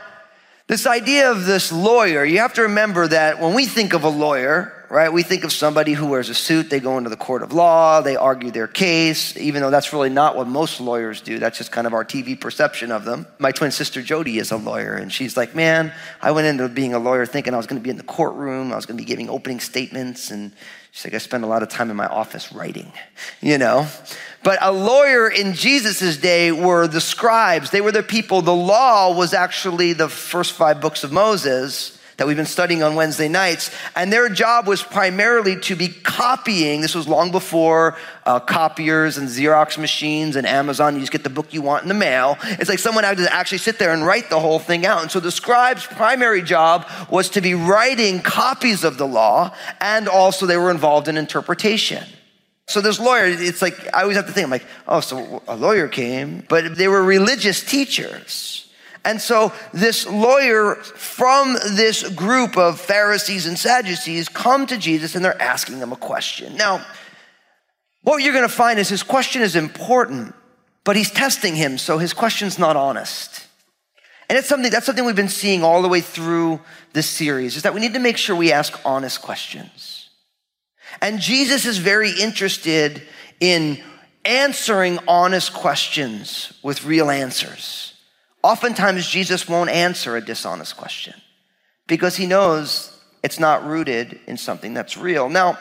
this 0.67 0.87
idea 0.87 1.31
of 1.31 1.47
this 1.47 1.71
lawyer, 1.71 2.25
you 2.25 2.39
have 2.39 2.55
to 2.55 2.63
remember 2.63 3.07
that 3.07 3.41
when 3.41 3.55
we 3.55 3.67
think 3.67 3.93
of 3.93 4.03
a 4.03 4.09
lawyer, 4.09 4.82
right, 4.97 5.11
we 5.11 5.23
think 5.23 5.43
of 5.45 5.53
somebody 5.53 5.95
who 5.95 6.07
wears 6.07 6.29
a 6.29 6.35
suit, 6.35 6.69
they 6.69 6.79
go 6.79 6.99
into 6.99 7.09
the 7.09 7.17
court 7.17 7.43
of 7.43 7.55
law, 7.55 8.03
they 8.03 8.15
argue 8.15 8.51
their 8.51 8.67
case, 8.67 9.35
even 9.39 9.63
though 9.63 9.71
that's 9.71 9.91
really 9.95 10.11
not 10.11 10.37
what 10.37 10.47
most 10.47 10.83
lawyers 10.83 11.23
do. 11.23 11.39
That's 11.39 11.57
just 11.57 11.73
kind 11.73 11.87
of 11.87 11.95
our 11.95 12.05
TV 12.05 12.39
perception 12.39 12.93
of 12.93 13.07
them. 13.07 13.27
My 13.39 13.53
twin 13.53 13.71
sister 13.71 14.03
Jody 14.03 14.37
is 14.37 14.51
a 14.51 14.59
lawyer, 14.59 14.93
and 14.93 15.11
she's 15.11 15.35
like, 15.35 15.55
man, 15.55 15.95
I 16.21 16.33
went 16.33 16.47
into 16.47 16.69
being 16.69 16.93
a 16.93 16.99
lawyer 16.99 17.25
thinking 17.25 17.55
I 17.55 17.57
was 17.57 17.67
going 17.67 17.81
to 17.81 17.83
be 17.83 17.89
in 17.89 17.97
the 17.97 18.03
courtroom, 18.03 18.71
I 18.71 18.77
was 18.77 18.85
going 18.85 18.99
to 18.99 19.03
be 19.03 19.07
giving 19.07 19.31
opening 19.31 19.61
statements, 19.61 20.31
and 20.31 20.53
she's 20.91 21.07
like, 21.07 21.15
I 21.15 21.19
spend 21.19 21.43
a 21.43 21.47
lot 21.47 21.63
of 21.63 21.71
time 21.71 21.91
in 21.91 21.97
my 21.97 22.07
office 22.07 22.53
writing, 22.53 22.93
you 23.41 23.57
know? 23.57 23.89
But 24.45 24.59
a 24.61 24.73
lawyer 24.73 25.27
in 25.27 25.55
Jesus' 25.55 26.19
day 26.19 26.53
were 26.53 26.87
the 26.87 27.01
scribes. 27.01 27.71
They 27.71 27.81
were 27.81 27.93
the 27.93 28.03
people. 28.03 28.43
The 28.43 28.55
law 28.55 29.17
was 29.17 29.33
actually 29.33 29.95
the 29.95 30.11
first 30.11 30.53
five 30.53 30.83
books 30.83 31.03
of 31.03 31.13
Moses 31.13 31.99
that 32.17 32.27
we've 32.27 32.37
been 32.37 32.47
studying 32.47 32.83
on 32.83 32.95
Wednesday 32.95 33.29
nights. 33.29 33.71
And 33.97 34.13
their 34.13 34.29
job 34.29 34.67
was 34.67 34.83
primarily 34.83 35.59
to 35.61 35.77
be 35.77 35.89
copying. 35.89 36.81
This 36.81 36.95
was 36.95 37.09
long 37.09 37.31
before 37.31 37.97
uh, 38.25 38.41
copiers 38.41 39.19
and 39.19 39.29
Xerox 39.29 39.79
machines 39.79 40.37
and 40.37 40.47
Amazon. 40.47 40.95
You 40.95 41.01
just 41.01 41.13
get 41.13 41.25
the 41.25 41.31
book 41.31 41.53
you 41.55 41.63
want 41.63 41.83
in 41.83 41.89
the 41.89 41.95
mail. 41.95 42.39
It's 42.43 42.69
like 42.69 42.79
someone 42.79 43.05
had 43.05 43.17
to 43.19 43.33
actually 43.33 43.59
sit 43.59 43.79
there 43.79 43.93
and 43.93 44.05
write 44.05 44.31
the 44.31 44.41
whole 44.41 44.59
thing 44.59 44.87
out. 44.87 45.03
And 45.03 45.11
so 45.11 45.21
the 45.21 45.31
scribe's 45.31 45.87
primary 45.87 46.43
job 46.43 46.89
was 47.11 47.31
to 47.31 47.41
be 47.41 47.55
writing 47.55 48.21
copies 48.21 48.85
of 48.85 48.99
the 48.99 49.07
law, 49.07 49.55
and 49.81 50.09
also 50.09 50.47
they 50.47 50.57
were 50.57 50.71
involved 50.71 51.09
in 51.09 51.17
interpretation. 51.17 52.05
So 52.69 52.81
this 52.81 53.01
lawyer, 53.01 53.27
it's 53.27 53.61
like, 53.61 53.93
I 53.95 54.03
always 54.03 54.17
have 54.17 54.27
to 54.27 54.33
think, 54.33 54.45
I'm 54.45 54.51
like, 54.51 54.67
oh, 54.87 55.01
so 55.01 55.43
a 55.49 55.57
lawyer 55.57 55.89
came, 55.89 56.45
but 56.49 56.77
they 56.77 56.89
were 56.89 57.03
religious 57.03 57.63
teachers. 57.63 58.72
And 59.05 59.21
so 59.21 59.53
this 59.73 60.07
lawyer 60.07 60.77
from 60.77 61.55
this 61.75 62.09
group 62.11 62.57
of 62.57 62.81
Pharisees 62.81 63.47
and 63.47 63.59
Sadducees 63.59 64.29
come 64.29 64.67
to 64.67 64.79
Jesus 64.79 65.15
and 65.15 65.25
they're 65.25 65.41
asking 65.41 65.79
him 65.79 65.93
a 65.93 65.97
question. 65.97 66.57
Now, 66.57 66.85
what 68.03 68.23
you're 68.23 68.33
going 68.33 68.49
to 68.49 68.55
find 68.55 68.79
is 68.79 68.89
his 68.89 69.03
question 69.03 69.43
is 69.43 69.57
important, 69.57 70.35
but 70.85 70.97
he's 70.97 71.11
testing 71.11 71.55
him, 71.57 71.79
so 71.79 71.99
his 71.99 72.13
question's 72.13 72.59
not 72.59 72.77
honest. 72.77 73.47
And 74.29 74.39
it's 74.39 74.49
something 74.49 74.71
that's 74.71 74.87
something 74.87 75.05
we've 75.05 75.15
been 75.15 75.29
seeing 75.29 75.63
all 75.63 75.83
the 75.83 75.89
way 75.89 76.01
through 76.01 76.61
this 76.93 77.07
series 77.07 77.57
is 77.57 77.63
that 77.63 77.75
we 77.75 77.81
need 77.81 77.95
to 77.95 78.01
make 78.01 78.17
sure 78.17 78.35
we 78.35 78.53
ask 78.53 78.81
honest 78.85 79.21
questions. 79.21 80.09
And 81.01 81.21
Jesus 81.21 81.67
is 81.67 81.79
very 81.79 82.11
interested 82.11 83.03
in 83.41 83.83
answering 84.25 84.99
honest 85.09 85.53
questions 85.53 86.53
with 86.63 86.85
real 86.85 87.11
answers. 87.11 87.92
Oftentimes, 88.43 89.07
Jesus 89.07 89.49
won't 89.49 89.71
answer 89.71 90.17
a 90.17 90.21
dishonest 90.21 90.77
question 90.77 91.15
because 91.87 92.17
he 92.17 92.27
knows 92.27 92.99
it's 93.23 93.39
not 93.39 93.65
rooted 93.65 94.19
in 94.27 94.37
something 94.37 94.75
that's 94.75 94.97
real. 94.97 95.29
Now, 95.29 95.59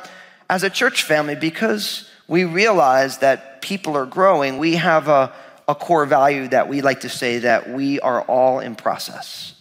as 0.50 0.64
a 0.64 0.70
church 0.70 1.04
family, 1.04 1.36
because 1.36 2.10
we 2.28 2.44
realize 2.46 3.20
that 3.20 3.62
people 3.62 3.96
are 3.96 4.06
growing, 4.06 4.58
we 4.58 4.76
have 4.76 5.08
a, 5.08 5.32
a 5.68 5.76
core 5.76 6.06
value 6.06 6.48
that 6.48 6.68
we 6.68 6.82
like 6.82 7.02
to 7.02 7.10
say 7.10 7.40
that 7.40 7.70
we 7.70 8.00
are 8.00 8.22
all 8.24 8.60
in 8.60 8.76
process. 8.76 9.54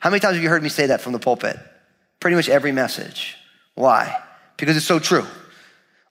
How 0.00 0.10
many 0.10 0.20
times 0.20 0.34
have 0.34 0.42
you 0.42 0.50
heard 0.50 0.62
me 0.62 0.68
say 0.68 0.86
that 0.86 1.00
from 1.00 1.12
the 1.12 1.18
pulpit? 1.18 1.56
Pretty 2.18 2.36
much 2.36 2.48
every 2.48 2.72
message. 2.72 3.36
Why? 3.74 4.20
because 4.56 4.76
it's 4.76 4.86
so 4.86 4.98
true. 4.98 5.26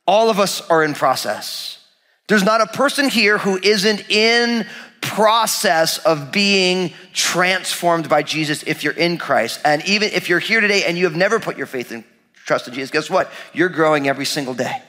All 0.05 0.29
of 0.29 0.39
us 0.39 0.61
are 0.69 0.83
in 0.83 0.93
process. 0.93 1.79
There's 2.27 2.43
not 2.43 2.61
a 2.61 2.67
person 2.67 3.09
here 3.09 3.37
who 3.37 3.57
isn't 3.57 4.09
in 4.09 4.67
process 5.13 5.99
of 5.99 6.31
being 6.31 6.91
transformed 7.13 8.09
by 8.09 8.23
Jesus 8.23 8.63
if 8.63 8.83
you're 8.83 8.93
in 8.93 9.17
Christ. 9.17 9.59
And 9.63 9.85
even 9.87 10.09
if 10.11 10.29
you're 10.29 10.39
here 10.39 10.59
today 10.59 10.85
and 10.85 10.97
you 10.97 11.05
have 11.05 11.15
never 11.15 11.39
put 11.39 11.57
your 11.57 11.67
faith 11.67 11.91
and 11.91 12.03
trust 12.33 12.67
in 12.67 12.73
Jesus, 12.73 12.89
guess 12.89 13.09
what? 13.09 13.31
You're 13.53 13.69
growing 13.69 14.07
every 14.07 14.25
single 14.25 14.53
day. 14.53 14.81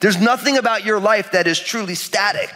There's 0.00 0.20
nothing 0.20 0.56
about 0.56 0.84
your 0.84 0.98
life 0.98 1.32
that 1.32 1.46
is 1.46 1.60
truly 1.60 1.94
static. 1.94 2.50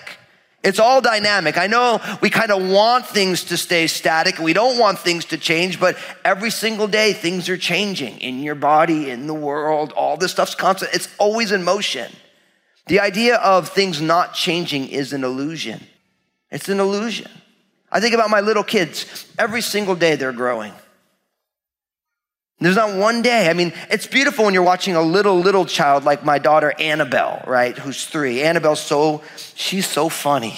It's 0.64 0.78
all 0.78 1.02
dynamic. 1.02 1.58
I 1.58 1.66
know 1.66 2.00
we 2.22 2.30
kind 2.30 2.50
of 2.50 2.68
want 2.68 3.06
things 3.06 3.44
to 3.44 3.56
stay 3.58 3.86
static. 3.86 4.38
We 4.38 4.54
don't 4.54 4.78
want 4.78 4.98
things 4.98 5.26
to 5.26 5.38
change, 5.38 5.78
but 5.78 5.96
every 6.24 6.50
single 6.50 6.88
day 6.88 7.12
things 7.12 7.50
are 7.50 7.58
changing 7.58 8.18
in 8.20 8.42
your 8.42 8.54
body, 8.54 9.10
in 9.10 9.26
the 9.26 9.34
world. 9.34 9.92
All 9.92 10.16
this 10.16 10.32
stuff's 10.32 10.54
constant. 10.54 10.94
It's 10.94 11.08
always 11.18 11.52
in 11.52 11.64
motion. 11.64 12.10
The 12.86 13.00
idea 13.00 13.36
of 13.36 13.68
things 13.68 14.00
not 14.00 14.32
changing 14.32 14.88
is 14.88 15.12
an 15.12 15.22
illusion. 15.22 15.86
It's 16.54 16.68
an 16.68 16.78
illusion. 16.78 17.28
I 17.90 17.98
think 17.98 18.14
about 18.14 18.30
my 18.30 18.40
little 18.40 18.62
kids. 18.62 19.26
Every 19.36 19.60
single 19.60 19.96
day 19.96 20.14
they're 20.14 20.32
growing. 20.32 20.72
There's 22.60 22.76
not 22.76 22.96
one 22.96 23.22
day. 23.22 23.50
I 23.50 23.54
mean, 23.54 23.72
it's 23.90 24.06
beautiful 24.06 24.44
when 24.44 24.54
you're 24.54 24.62
watching 24.62 24.94
a 24.94 25.02
little, 25.02 25.40
little 25.40 25.64
child 25.64 26.04
like 26.04 26.24
my 26.24 26.38
daughter 26.38 26.72
Annabelle, 26.78 27.42
right, 27.48 27.76
who's 27.76 28.06
three. 28.06 28.40
Annabelle's 28.40 28.80
so, 28.80 29.22
she's 29.56 29.86
so 29.86 30.08
funny. 30.08 30.56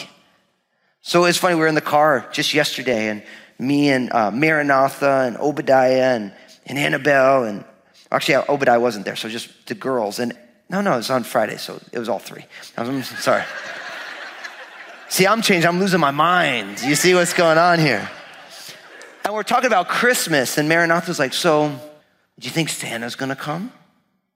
So 1.01 1.25
it's 1.25 1.39
funny, 1.39 1.55
we 1.55 1.63
were 1.63 1.67
in 1.67 1.75
the 1.75 1.81
car 1.81 2.29
just 2.31 2.53
yesterday, 2.53 3.09
and 3.09 3.23
me 3.59 3.89
and 3.89 4.13
uh, 4.13 4.31
Maranatha 4.31 5.25
and 5.27 5.39
Obadiah 5.39 6.15
and, 6.15 6.35
and 6.67 6.79
Annabelle, 6.79 7.45
and 7.45 7.65
actually, 8.13 8.37
Obadiah 8.49 8.79
wasn't 8.79 9.07
there, 9.07 9.17
so 9.17 9.31
just 9.31 9.67
the 9.67 9.75
girls. 9.75 10.19
And 10.19 10.37
no, 10.69 10.83
no, 10.83 10.93
it 10.93 10.97
was 10.99 11.11
on 11.11 11.25
Friday, 11.25 11.57
so 11.57 11.81
it 11.91 11.99
was 11.99 12.11
all 12.11 12.19
three. 12.19 12.45
I'm 12.77 13.03
sorry. 13.03 13.45
See, 15.09 15.27
I'm 15.27 15.43
changing, 15.43 15.69
I'm 15.69 15.81
losing 15.81 16.01
my 16.01 16.11
mind. 16.11 16.83
You 16.83 16.95
see 16.95 17.15
what's 17.15 17.33
going 17.33 17.59
on 17.59 17.79
here? 17.79 18.09
And 19.25 19.35
we're 19.35 19.43
talking 19.43 19.67
about 19.67 19.89
Christmas, 19.89 20.57
and 20.57 20.69
Maranatha's 20.69 21.19
like, 21.19 21.33
So, 21.33 21.69
do 22.39 22.47
you 22.47 22.53
think 22.53 22.69
Santa's 22.69 23.17
gonna 23.17 23.37
come? 23.37 23.73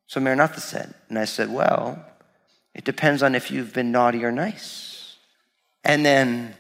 So 0.07 0.19
Maranatha 0.19 0.61
said, 0.61 0.93
and 1.09 1.17
I 1.19 1.25
said, 1.25 1.53
Well, 1.53 2.05
it 2.75 2.85
depends 2.85 3.23
on 3.23 3.37
if 3.37 3.51
you've 3.53 3.73
been 3.73 3.93
naughty 3.93 4.25
or 4.25 4.33
nice. 4.33 5.17
And 5.85 6.05
then 6.05 6.57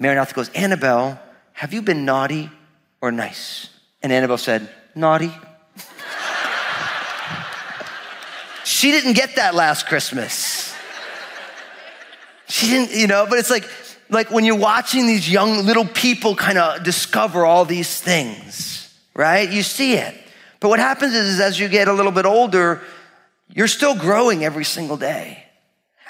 Maranatha 0.00 0.34
goes, 0.34 0.48
Annabelle, 0.50 1.20
have 1.52 1.72
you 1.72 1.82
been 1.82 2.04
naughty 2.04 2.50
or 3.00 3.12
nice? 3.12 3.68
And 4.02 4.12
Annabelle 4.12 4.38
said, 4.38 4.68
Naughty. 4.96 5.32
she 8.64 8.90
didn't 8.90 9.12
get 9.12 9.36
that 9.36 9.54
last 9.54 9.86
Christmas. 9.86 10.59
She 12.50 12.66
didn't, 12.66 12.96
you 12.96 13.06
know, 13.06 13.26
but 13.28 13.38
it's 13.38 13.50
like, 13.50 13.68
like 14.08 14.30
when 14.30 14.44
you're 14.44 14.56
watching 14.56 15.06
these 15.06 15.30
young 15.30 15.64
little 15.64 15.86
people 15.86 16.34
kind 16.34 16.58
of 16.58 16.82
discover 16.82 17.44
all 17.44 17.64
these 17.64 18.00
things, 18.00 18.92
right? 19.14 19.48
You 19.48 19.62
see 19.62 19.94
it. 19.94 20.14
But 20.58 20.68
what 20.68 20.78
happens 20.78 21.14
is, 21.14 21.34
is 21.34 21.40
as 21.40 21.58
you 21.58 21.68
get 21.68 21.88
a 21.88 21.92
little 21.92 22.12
bit 22.12 22.26
older, 22.26 22.82
you're 23.48 23.68
still 23.68 23.94
growing 23.94 24.44
every 24.44 24.64
single 24.64 24.96
day. 24.96 25.44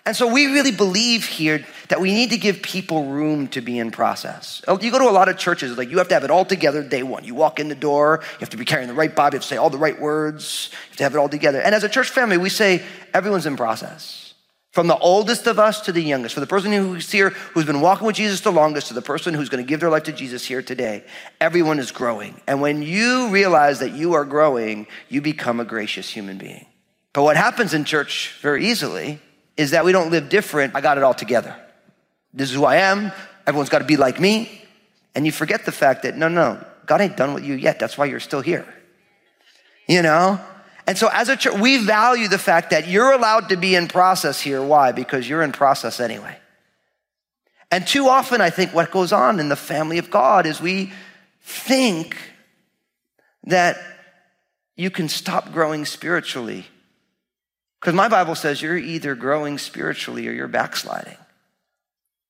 And 0.06 0.16
so 0.16 0.32
we 0.32 0.46
really 0.46 0.72
believe 0.72 1.26
here 1.26 1.64
that 1.88 2.00
we 2.00 2.12
need 2.12 2.30
to 2.30 2.38
give 2.38 2.62
people 2.62 3.06
room 3.06 3.48
to 3.48 3.60
be 3.60 3.78
in 3.78 3.90
process. 3.90 4.62
Oh, 4.66 4.80
you 4.80 4.90
go 4.90 4.98
to 4.98 5.08
a 5.08 5.12
lot 5.12 5.28
of 5.28 5.36
churches, 5.36 5.76
like 5.76 5.90
you 5.90 5.98
have 5.98 6.08
to 6.08 6.14
have 6.14 6.24
it 6.24 6.30
all 6.30 6.46
together 6.46 6.82
day 6.82 7.02
one. 7.02 7.24
You 7.24 7.34
walk 7.34 7.60
in 7.60 7.68
the 7.68 7.74
door, 7.74 8.20
you 8.22 8.38
have 8.38 8.50
to 8.50 8.56
be 8.56 8.64
carrying 8.64 8.88
the 8.88 8.94
right 8.94 9.14
Bible, 9.14 9.34
you 9.34 9.38
have 9.38 9.42
to 9.42 9.48
say 9.48 9.56
all 9.58 9.68
the 9.68 9.78
right 9.78 10.00
words, 10.00 10.70
you 10.72 10.88
have 10.88 10.96
to 10.96 11.02
have 11.02 11.14
it 11.14 11.18
all 11.18 11.28
together. 11.28 11.60
And 11.60 11.74
as 11.74 11.84
a 11.84 11.88
church 11.88 12.08
family, 12.08 12.38
we 12.38 12.48
say 12.48 12.82
everyone's 13.12 13.44
in 13.44 13.56
process. 13.56 14.19
From 14.70 14.86
the 14.86 14.98
oldest 14.98 15.48
of 15.48 15.58
us 15.58 15.80
to 15.82 15.92
the 15.92 16.02
youngest, 16.02 16.34
for 16.34 16.40
the 16.40 16.46
person 16.46 16.70
who's 16.70 17.10
here 17.10 17.30
who's 17.30 17.64
been 17.64 17.80
walking 17.80 18.06
with 18.06 18.14
Jesus 18.14 18.40
the 18.40 18.52
longest 18.52 18.88
to 18.88 18.94
the 18.94 19.02
person 19.02 19.34
who's 19.34 19.48
going 19.48 19.64
to 19.64 19.68
give 19.68 19.80
their 19.80 19.90
life 19.90 20.04
to 20.04 20.12
Jesus 20.12 20.44
here 20.44 20.62
today, 20.62 21.04
everyone 21.40 21.80
is 21.80 21.90
growing. 21.90 22.40
And 22.46 22.60
when 22.60 22.82
you 22.82 23.30
realize 23.30 23.80
that 23.80 23.92
you 23.92 24.12
are 24.12 24.24
growing, 24.24 24.86
you 25.08 25.20
become 25.20 25.58
a 25.58 25.64
gracious 25.64 26.08
human 26.08 26.38
being. 26.38 26.66
But 27.12 27.24
what 27.24 27.36
happens 27.36 27.74
in 27.74 27.84
church 27.84 28.36
very 28.42 28.66
easily 28.66 29.18
is 29.56 29.72
that 29.72 29.84
we 29.84 29.90
don't 29.90 30.12
live 30.12 30.28
different. 30.28 30.76
I 30.76 30.80
got 30.80 30.98
it 30.98 31.02
all 31.02 31.14
together. 31.14 31.56
This 32.32 32.50
is 32.50 32.54
who 32.54 32.64
I 32.64 32.76
am. 32.76 33.10
Everyone's 33.48 33.70
got 33.70 33.80
to 33.80 33.84
be 33.84 33.96
like 33.96 34.20
me. 34.20 34.62
And 35.16 35.26
you 35.26 35.32
forget 35.32 35.66
the 35.66 35.72
fact 35.72 36.04
that 36.04 36.16
no, 36.16 36.28
no, 36.28 36.64
God 36.86 37.00
ain't 37.00 37.16
done 37.16 37.34
with 37.34 37.44
you 37.44 37.54
yet. 37.54 37.80
That's 37.80 37.98
why 37.98 38.04
you're 38.04 38.20
still 38.20 38.40
here. 38.40 38.72
You 39.88 40.02
know? 40.02 40.40
And 40.86 40.98
so, 40.98 41.08
as 41.12 41.28
a 41.28 41.36
church, 41.36 41.58
we 41.58 41.84
value 41.84 42.28
the 42.28 42.38
fact 42.38 42.70
that 42.70 42.88
you're 42.88 43.12
allowed 43.12 43.48
to 43.50 43.56
be 43.56 43.74
in 43.74 43.88
process 43.88 44.40
here. 44.40 44.62
Why? 44.62 44.92
Because 44.92 45.28
you're 45.28 45.42
in 45.42 45.52
process 45.52 46.00
anyway. 46.00 46.36
And 47.70 47.86
too 47.86 48.08
often, 48.08 48.40
I 48.40 48.50
think 48.50 48.74
what 48.74 48.90
goes 48.90 49.12
on 49.12 49.38
in 49.38 49.48
the 49.48 49.56
family 49.56 49.98
of 49.98 50.10
God 50.10 50.46
is 50.46 50.60
we 50.60 50.92
think 51.42 52.16
that 53.44 53.78
you 54.76 54.90
can 54.90 55.08
stop 55.08 55.52
growing 55.52 55.84
spiritually 55.84 56.66
Because 57.80 57.94
my 57.94 58.08
Bible 58.08 58.34
says 58.34 58.60
you're 58.60 58.76
either 58.76 59.14
growing 59.14 59.56
spiritually 59.56 60.28
or 60.28 60.32
you're 60.32 60.48
backsliding. 60.48 61.16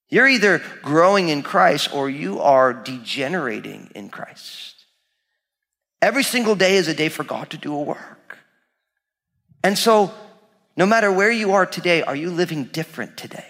You're 0.09 0.28
either 0.28 0.62
growing 0.83 1.28
in 1.28 1.42
Christ 1.42 1.92
or 1.92 2.09
you 2.09 2.40
are 2.40 2.73
degenerating 2.73 3.90
in 3.95 4.11
Christ. 4.11 4.85
Every 6.00 6.23
single 6.23 6.54
day 6.54 6.76
is 6.76 6.88
a 6.88 6.95
day 6.95 7.09
for 7.09 7.25
God 7.25 7.50
to 7.50 7.59
do 7.59 7.75
a 7.75 7.83
work. 7.83 8.19
And 9.62 9.78
so, 9.78 10.12
no 10.76 10.86
matter 10.86 11.12
where 11.12 11.30
you 11.30 11.52
are 11.52 11.66
today, 11.66 12.02
are 12.02 12.16
you 12.16 12.30
living 12.30 12.64
different 12.64 13.16
today? 13.16 13.46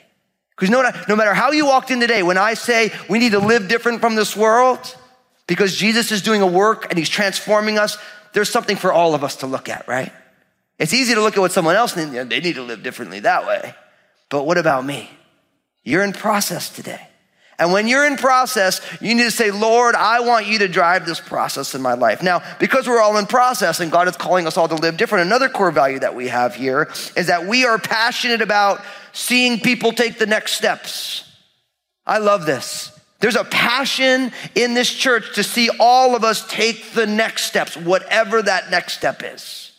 Because 0.56 0.70
no, 0.70 0.82
no 1.08 1.16
matter 1.16 1.32
how 1.32 1.52
you 1.52 1.66
walked 1.66 1.90
in 1.90 2.00
today, 2.00 2.22
when 2.22 2.36
I 2.36 2.54
say 2.54 2.92
we 3.08 3.18
need 3.18 3.32
to 3.32 3.38
live 3.38 3.68
different 3.68 4.00
from 4.00 4.14
this 4.14 4.36
world, 4.36 4.96
because 5.46 5.76
Jesus 5.76 6.12
is 6.12 6.22
doing 6.22 6.42
a 6.42 6.46
work 6.46 6.86
and 6.90 6.98
he's 6.98 7.08
transforming 7.08 7.78
us, 7.78 7.96
there's 8.32 8.50
something 8.50 8.76
for 8.76 8.92
all 8.92 9.14
of 9.14 9.24
us 9.24 9.36
to 9.36 9.46
look 9.46 9.68
at, 9.68 9.88
right? 9.88 10.12
It's 10.78 10.92
easy 10.94 11.14
to 11.14 11.20
look 11.20 11.36
at 11.36 11.40
what 11.40 11.52
someone 11.52 11.76
else 11.76 11.96
needs, 11.96 12.12
they 12.12 12.40
need 12.40 12.54
to 12.54 12.62
live 12.62 12.82
differently 12.82 13.20
that 13.20 13.46
way. 13.46 13.74
But 14.28 14.44
what 14.44 14.58
about 14.58 14.84
me? 14.84 15.10
You're 15.82 16.04
in 16.04 16.12
process 16.12 16.70
today. 16.70 17.09
And 17.60 17.72
when 17.72 17.86
you're 17.86 18.06
in 18.06 18.16
process, 18.16 18.80
you 19.02 19.14
need 19.14 19.24
to 19.24 19.30
say, 19.30 19.50
Lord, 19.50 19.94
I 19.94 20.20
want 20.20 20.46
you 20.46 20.60
to 20.60 20.68
drive 20.68 21.04
this 21.04 21.20
process 21.20 21.74
in 21.74 21.82
my 21.82 21.92
life. 21.92 22.22
Now, 22.22 22.42
because 22.58 22.88
we're 22.88 23.02
all 23.02 23.18
in 23.18 23.26
process 23.26 23.80
and 23.80 23.92
God 23.92 24.08
is 24.08 24.16
calling 24.16 24.46
us 24.46 24.56
all 24.56 24.66
to 24.66 24.76
live 24.76 24.96
different, 24.96 25.26
another 25.26 25.50
core 25.50 25.70
value 25.70 25.98
that 25.98 26.14
we 26.14 26.28
have 26.28 26.54
here 26.54 26.88
is 27.16 27.26
that 27.26 27.46
we 27.46 27.66
are 27.66 27.78
passionate 27.78 28.40
about 28.40 28.80
seeing 29.12 29.60
people 29.60 29.92
take 29.92 30.18
the 30.18 30.24
next 30.24 30.52
steps. 30.52 31.30
I 32.06 32.16
love 32.16 32.46
this. 32.46 32.98
There's 33.20 33.36
a 33.36 33.44
passion 33.44 34.32
in 34.54 34.72
this 34.72 34.90
church 34.90 35.34
to 35.34 35.44
see 35.44 35.68
all 35.78 36.16
of 36.16 36.24
us 36.24 36.46
take 36.48 36.92
the 36.92 37.06
next 37.06 37.44
steps, 37.44 37.76
whatever 37.76 38.40
that 38.40 38.70
next 38.70 38.94
step 38.94 39.20
is. 39.22 39.72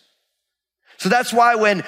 So 0.98 1.10
that's 1.10 1.34
why 1.34 1.56
when 1.56 1.84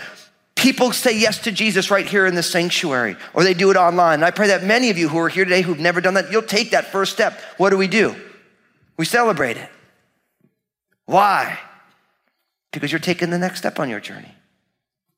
people 0.64 0.94
say 0.94 1.16
yes 1.16 1.40
to 1.40 1.52
Jesus 1.52 1.92
right 1.92 2.08
here 2.08 2.26
in 2.26 2.36
the 2.36 2.42
sanctuary, 2.42 3.18
or 3.34 3.44
they 3.44 3.54
do 3.54 3.70
it 3.70 3.76
online. 3.76 4.16
And 4.16 4.26
I 4.26 4.32
pray 4.32 4.48
that 4.48 4.64
many 4.64 4.90
of 4.90 4.98
you 4.98 5.10
who 5.10 5.18
are 5.20 5.28
here 5.28 5.44
today 5.44 5.62
who've 5.62 5.78
never 5.78 6.00
done 6.00 6.14
that, 6.14 6.32
you'll 6.32 6.42
take 6.42 6.72
that 6.72 6.86
first 6.86 7.12
step. 7.12 7.40
What 7.58 7.72
do 7.72 7.78
we 7.78 7.88
do? 7.88 8.16
We 8.96 9.04
celebrate 9.04 9.58
it. 9.58 9.70
Why? 11.06 11.60
Because 12.72 12.94
you're 12.94 13.00
taking 13.00 13.30
the 13.30 13.38
next 13.38 13.60
step 13.60 13.78
on 13.78 13.90
your 13.90 14.00
journey. 14.00 14.34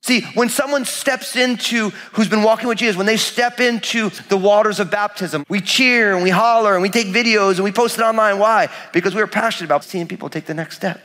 See, 0.02 0.22
when 0.34 0.50
someone 0.50 0.84
steps 0.84 1.36
into, 1.36 1.92
who's 2.14 2.28
been 2.28 2.44
walking 2.44 2.68
with 2.68 2.80
Jesus, 2.80 2.96
when 2.96 3.06
they 3.06 3.18
step 3.18 3.60
into 3.60 4.10
the 4.30 4.38
waters 4.38 4.80
of 4.80 4.90
baptism, 4.90 5.46
we 5.48 5.62
cheer 5.62 6.16
and 6.16 6.24
we 6.24 6.32
holler 6.32 6.74
and 6.74 6.82
we 6.82 6.90
take 6.90 7.08
videos 7.08 7.56
and 7.56 7.64
we 7.64 7.72
post 7.72 8.00
it 8.00 8.02
online. 8.02 8.40
Why? 8.40 8.70
Because 8.94 9.14
we're 9.14 9.28
passionate 9.28 9.68
about 9.68 9.84
seeing 9.84 10.08
people 10.08 10.28
take 10.30 10.46
the 10.46 10.54
next 10.56 10.76
step. 10.76 11.00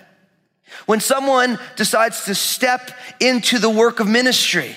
When 0.86 1.00
someone 1.00 1.58
decides 1.76 2.24
to 2.24 2.34
step 2.34 2.90
into 3.20 3.58
the 3.58 3.70
work 3.70 4.00
of 4.00 4.08
ministry, 4.08 4.74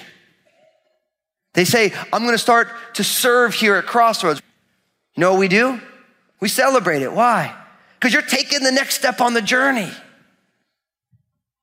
they 1.53 1.65
say, 1.65 1.93
I'm 2.11 2.23
going 2.23 2.33
to 2.33 2.37
start 2.39 2.69
to 2.95 3.03
serve 3.03 3.53
here 3.53 3.75
at 3.75 3.85
Crossroads. 3.85 4.41
You 5.15 5.21
know 5.21 5.31
what 5.31 5.39
we 5.39 5.47
do? 5.47 5.79
We 6.39 6.49
celebrate 6.49 7.01
it. 7.01 7.11
Why? 7.11 7.55
Because 7.99 8.13
you're 8.13 8.21
taking 8.21 8.63
the 8.63 8.71
next 8.71 8.95
step 8.95 9.21
on 9.21 9.33
the 9.33 9.41
journey. 9.41 9.91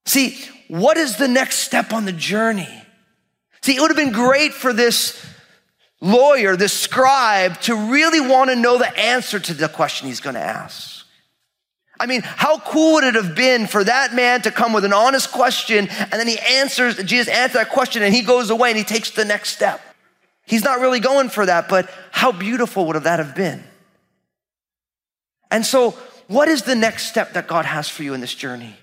See, 0.06 0.38
what 0.68 0.96
is 0.96 1.16
the 1.16 1.28
next 1.28 1.58
step 1.58 1.92
on 1.92 2.04
the 2.04 2.12
journey? 2.12 2.68
See, 3.62 3.76
it 3.76 3.80
would 3.80 3.90
have 3.90 3.96
been 3.96 4.12
great 4.12 4.54
for 4.54 4.72
this 4.72 5.22
lawyer, 6.00 6.56
this 6.56 6.72
scribe, 6.72 7.60
to 7.62 7.74
really 7.74 8.20
want 8.20 8.50
to 8.50 8.56
know 8.56 8.78
the 8.78 8.98
answer 8.98 9.38
to 9.38 9.52
the 9.52 9.68
question 9.68 10.08
he's 10.08 10.20
going 10.20 10.34
to 10.34 10.40
ask. 10.40 10.99
I 12.00 12.06
mean, 12.06 12.22
how 12.24 12.58
cool 12.58 12.94
would 12.94 13.04
it 13.04 13.14
have 13.14 13.34
been 13.34 13.66
for 13.66 13.84
that 13.84 14.14
man 14.14 14.40
to 14.42 14.50
come 14.50 14.72
with 14.72 14.86
an 14.86 14.94
honest 14.94 15.30
question 15.30 15.86
and 15.90 16.12
then 16.12 16.26
he 16.26 16.38
answers, 16.38 16.96
Jesus 17.04 17.28
answers 17.28 17.52
that 17.60 17.68
question 17.68 18.02
and 18.02 18.14
he 18.14 18.22
goes 18.22 18.48
away 18.48 18.70
and 18.70 18.78
he 18.78 18.84
takes 18.84 19.10
the 19.10 19.26
next 19.26 19.50
step. 19.50 19.82
He's 20.46 20.64
not 20.64 20.80
really 20.80 20.98
going 20.98 21.28
for 21.28 21.44
that, 21.44 21.68
but 21.68 21.90
how 22.10 22.32
beautiful 22.32 22.86
would 22.86 22.96
that 22.96 23.18
have 23.18 23.34
been? 23.34 23.62
And 25.50 25.64
so, 25.64 25.90
what 26.26 26.48
is 26.48 26.62
the 26.62 26.74
next 26.74 27.08
step 27.08 27.34
that 27.34 27.46
God 27.46 27.66
has 27.66 27.88
for 27.88 28.02
you 28.02 28.14
in 28.14 28.20
this 28.20 28.34
journey? 28.34 28.76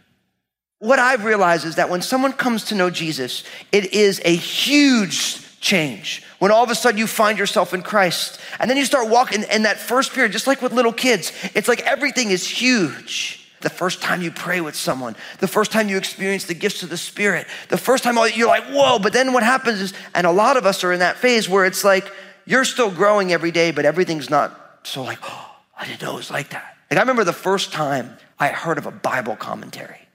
What 0.80 1.00
I've 1.00 1.24
realized 1.24 1.66
is 1.66 1.76
that 1.76 1.90
when 1.90 2.02
someone 2.02 2.34
comes 2.34 2.66
to 2.66 2.76
know 2.76 2.90
Jesus, 2.90 3.44
it 3.72 3.94
is 3.94 4.22
a 4.24 4.36
huge 4.36 5.47
change. 5.60 6.24
When 6.40 6.52
all 6.52 6.64
of 6.64 6.70
a 6.70 6.76
sudden 6.76 6.98
you 6.98 7.08
find 7.08 7.38
yourself 7.38 7.74
in 7.74 7.82
Christ, 7.82 8.40
and 8.60 8.70
then 8.70 8.78
you 8.78 8.86
start 8.86 9.10
walking 9.10 9.44
in 9.44 9.64
that 9.64 9.78
first 9.78 10.14
period, 10.14 10.32
just 10.32 10.48
like 10.48 10.62
with 10.62 10.74
little 10.74 10.94
kids, 10.94 11.32
it's 11.56 11.68
like 11.68 11.82
everything 11.82 12.32
is 12.32 12.48
huge. 12.48 13.44
The 13.62 13.70
first 13.72 14.02
time 14.02 14.22
you 14.22 14.32
pray 14.32 14.62
with 14.62 14.76
someone, 14.76 15.16
the 15.40 15.48
first 15.48 15.72
time 15.72 15.90
you 15.90 15.98
experience 15.98 16.46
the 16.46 16.54
gifts 16.54 16.84
of 16.84 16.90
the 16.90 16.98
Spirit, 16.98 17.48
the 17.70 17.78
first 17.78 18.04
time 18.04 18.16
you're 18.36 18.48
like, 18.48 18.66
whoa, 18.66 19.00
but 19.00 19.14
then 19.14 19.34
what 19.34 19.42
happens 19.42 19.82
is, 19.82 19.94
and 20.14 20.28
a 20.28 20.32
lot 20.32 20.58
of 20.58 20.66
us 20.66 20.84
are 20.84 20.94
in 20.94 21.00
that 21.00 21.18
phase 21.18 21.50
where 21.50 21.66
it's 21.66 21.84
like, 21.84 22.08
you're 22.46 22.66
still 22.66 22.92
growing 22.92 23.34
every 23.34 23.52
day, 23.52 23.72
but 23.72 23.84
everything's 23.84 24.30
not 24.30 24.80
so 24.84 25.04
like, 25.04 25.20
oh, 25.24 25.56
I 25.80 25.86
didn't 25.86 26.02
know 26.02 26.14
it 26.14 26.18
was 26.18 26.32
like 26.32 26.50
that. 26.50 26.78
Like, 26.90 26.98
I 26.98 27.02
remember 27.02 27.24
the 27.24 27.34
first 27.34 27.72
time 27.72 28.18
I 28.40 28.48
heard 28.48 28.78
of 28.78 28.86
a 28.86 28.92
Bible 28.92 29.36
commentary. 29.36 30.08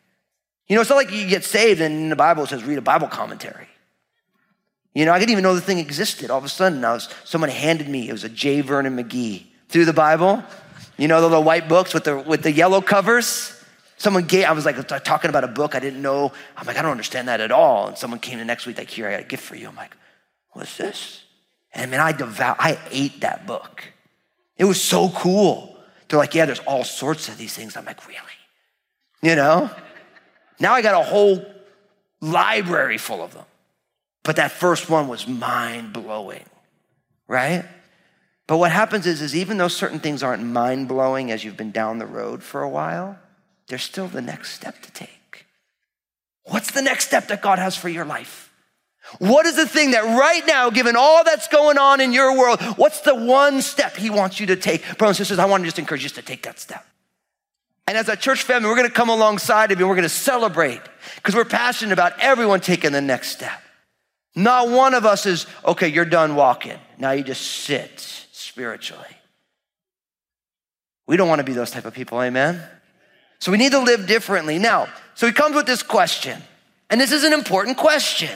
You 0.69 0.77
know, 0.77 0.81
it's 0.81 0.91
not 0.91 0.97
like 0.97 1.13
you 1.13 1.27
get 1.29 1.45
saved 1.45 1.81
and 1.81 2.11
the 2.11 2.17
Bible 2.17 2.47
says 2.47 2.65
read 2.65 2.79
a 2.79 2.83
Bible 2.83 3.09
commentary. 3.09 3.69
You 4.95 5.07
know, 5.07 5.13
I 5.13 5.19
didn't 5.19 5.31
even 5.31 5.43
know 5.43 5.55
the 5.55 5.61
thing 5.61 5.79
existed. 5.79 6.31
All 6.31 6.39
of 6.39 6.45
a 6.45 6.49
sudden, 6.49 6.85
I 6.85 6.93
was, 6.93 7.09
someone 7.25 7.51
handed 7.51 7.89
me, 7.89 8.09
it 8.09 8.13
was 8.13 8.25
a 8.25 8.29
J. 8.29 8.61
Vernon 8.61 8.97
McGee 8.97 9.45
through 9.69 9.87
the 9.87 9.93
Bible. 9.93 10.43
You 10.99 11.09
know, 11.09 11.21
the 11.21 11.29
little 11.29 11.45
white 11.45 11.69
books 11.69 11.95
with 11.95 12.05
the, 12.05 12.19
with 12.19 12.43
the 12.43 12.53
yellow 12.53 12.83
covers? 12.83 13.59
Someone 13.97 14.25
gave, 14.25 14.45
I 14.45 14.53
was 14.53 14.67
like 14.67 14.77
talking 15.05 15.31
about 15.31 15.45
a 15.45 15.49
book 15.49 15.75
I 15.75 15.79
didn't 15.79 16.03
know. 16.03 16.33
I'm 16.57 16.67
like, 16.67 16.77
I 16.77 16.83
don't 16.83 16.91
understand 16.91 17.29
that 17.29 17.41
at 17.41 17.53
all. 17.53 17.89
And 17.89 17.97
someone 17.97 18.21
came 18.21 18.39
the 18.39 18.45
next 18.45 18.67
week, 18.67 18.77
like, 18.77 18.91
here, 18.91 19.09
I 19.09 19.13
got 19.13 19.21
a 19.21 19.25
gift 19.25 19.45
for 19.45 19.55
you. 19.55 19.69
I'm 19.69 19.77
like, 19.77 19.97
what's 20.51 20.77
this? 20.77 21.23
And 21.73 21.85
I 21.85 21.87
mean, 21.87 22.01
I 22.01 22.13
devout, 22.13 22.57
I 22.59 22.79
ate 22.91 23.21
that 23.21 23.47
book. 23.47 23.83
It 24.59 24.65
was 24.65 24.81
so 24.81 25.09
cool. 25.11 25.77
They're 26.09 26.19
like, 26.19 26.35
yeah, 26.35 26.45
there's 26.45 26.61
all 26.61 26.85
sorts 26.85 27.29
of 27.29 27.39
these 27.39 27.55
things. 27.55 27.77
I'm 27.77 27.87
like, 27.87 28.07
really? 28.07 28.21
You 29.23 29.37
know? 29.37 29.71
Now 30.61 30.75
I 30.75 30.83
got 30.83 31.01
a 31.01 31.05
whole 31.05 31.45
library 32.21 32.99
full 32.99 33.23
of 33.23 33.33
them. 33.33 33.45
But 34.25 34.37
that 34.37 34.53
first 34.53 34.89
one 34.89 35.09
was 35.09 35.27
mind 35.27 35.93
blowing, 35.93 36.45
right? 37.27 37.65
But 38.47 38.59
what 38.59 38.71
happens 38.71 39.07
is, 39.07 39.21
is 39.21 39.35
even 39.35 39.57
though 39.57 39.69
certain 39.69 39.99
things 39.99 40.23
aren't 40.23 40.45
mind 40.45 40.89
blowing 40.89 41.31
as 41.31 41.43
you've 41.43 41.57
been 41.57 41.73
down 41.73 41.99
the 41.99 42.07
road 42.07 42.43
for 42.43 42.63
a 42.63 42.69
while, 42.69 43.19
there's 43.69 43.83
still 43.83 44.09
the 44.09 44.23
next 44.23 44.53
step 44.53 44.81
to 44.83 44.93
take. 44.93 45.47
What's 46.45 46.73
the 46.73 46.83
next 46.83 47.07
step 47.07 47.29
that 47.29 47.43
God 47.43 47.59
has 47.59 47.77
for 47.77 47.89
your 47.89 48.05
life? 48.05 48.53
What 49.19 49.47
is 49.47 49.57
the 49.57 49.67
thing 49.67 49.93
that 49.93 50.03
right 50.03 50.47
now, 50.47 50.71
given 50.71 50.97
all 50.97 51.25
that's 51.25 51.49
going 51.49 51.77
on 51.77 52.01
in 52.01 52.13
your 52.13 52.37
world, 52.37 52.61
what's 52.77 53.01
the 53.01 53.15
one 53.15 53.61
step 53.63 53.97
He 53.97 54.11
wants 54.11 54.39
you 54.39 54.47
to 54.47 54.57
take? 54.57 54.83
Brothers 54.97 55.19
and 55.19 55.27
sisters, 55.27 55.39
I 55.39 55.47
want 55.47 55.63
to 55.63 55.67
just 55.67 55.79
encourage 55.79 56.03
you 56.05 56.09
to 56.11 56.23
take 56.23 56.43
that 56.45 56.59
step. 56.59 56.85
And 57.87 57.99
as 57.99 58.09
a 58.09 58.17
church 58.17 58.45
family, 58.45 58.69
we're 58.69 58.77
going 58.77 58.89
to 58.89 58.95
come 58.95 59.09
alongside 59.09 59.73
of 59.73 59.79
you 59.79 59.85
and 59.85 59.91
we're 59.91 59.97
going 59.97 60.05
to 60.05 60.09
celebrate 60.09 60.81
because 61.17 61.35
we're 61.35 61.45
passionate 61.45 61.93
about 61.93 62.13
everyone 62.21 62.61
taking 62.61 62.93
the 62.93 63.01
next 63.01 63.31
step. 63.31 63.61
Not 64.35 64.69
one 64.69 64.95
of 64.95 65.05
us 65.05 65.27
is, 65.27 65.47
okay, 65.65 65.89
you're 65.89 66.05
done 66.05 66.35
walking. 66.35 66.79
Now 66.99 67.11
you 67.11 67.23
just 67.23 67.43
sit 67.43 68.01
spiritually. 68.33 69.05
We 71.07 71.17
don't 71.17 71.29
want 71.29 71.41
to 71.41 71.45
be 71.45 71.53
those 71.53 71.71
type 71.71 71.85
of 71.85 71.93
people, 71.93 72.23
amen? 72.23 72.63
So 73.39 73.53
we 73.53 73.59
need 73.59 73.73
to 73.73 73.81
live 73.81 74.07
differently. 74.07 74.59
Now, 74.59 74.89
so 75.15 75.27
he 75.27 75.33
comes 75.33 75.55
with 75.55 75.67
this 75.67 75.83
question, 75.83 76.41
and 76.89 77.01
this 77.01 77.13
is 77.13 77.25
an 77.25 77.33
important 77.33 77.77
question. 77.77 78.31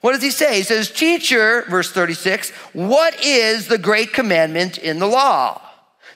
What 0.00 0.12
does 0.12 0.22
he 0.22 0.30
say? 0.30 0.56
He 0.56 0.62
says, 0.62 0.90
Teacher, 0.90 1.62
verse 1.68 1.92
36, 1.92 2.50
what 2.72 3.22
is 3.24 3.68
the 3.68 3.78
great 3.78 4.12
commandment 4.12 4.78
in 4.78 4.98
the 4.98 5.06
law? 5.06 5.60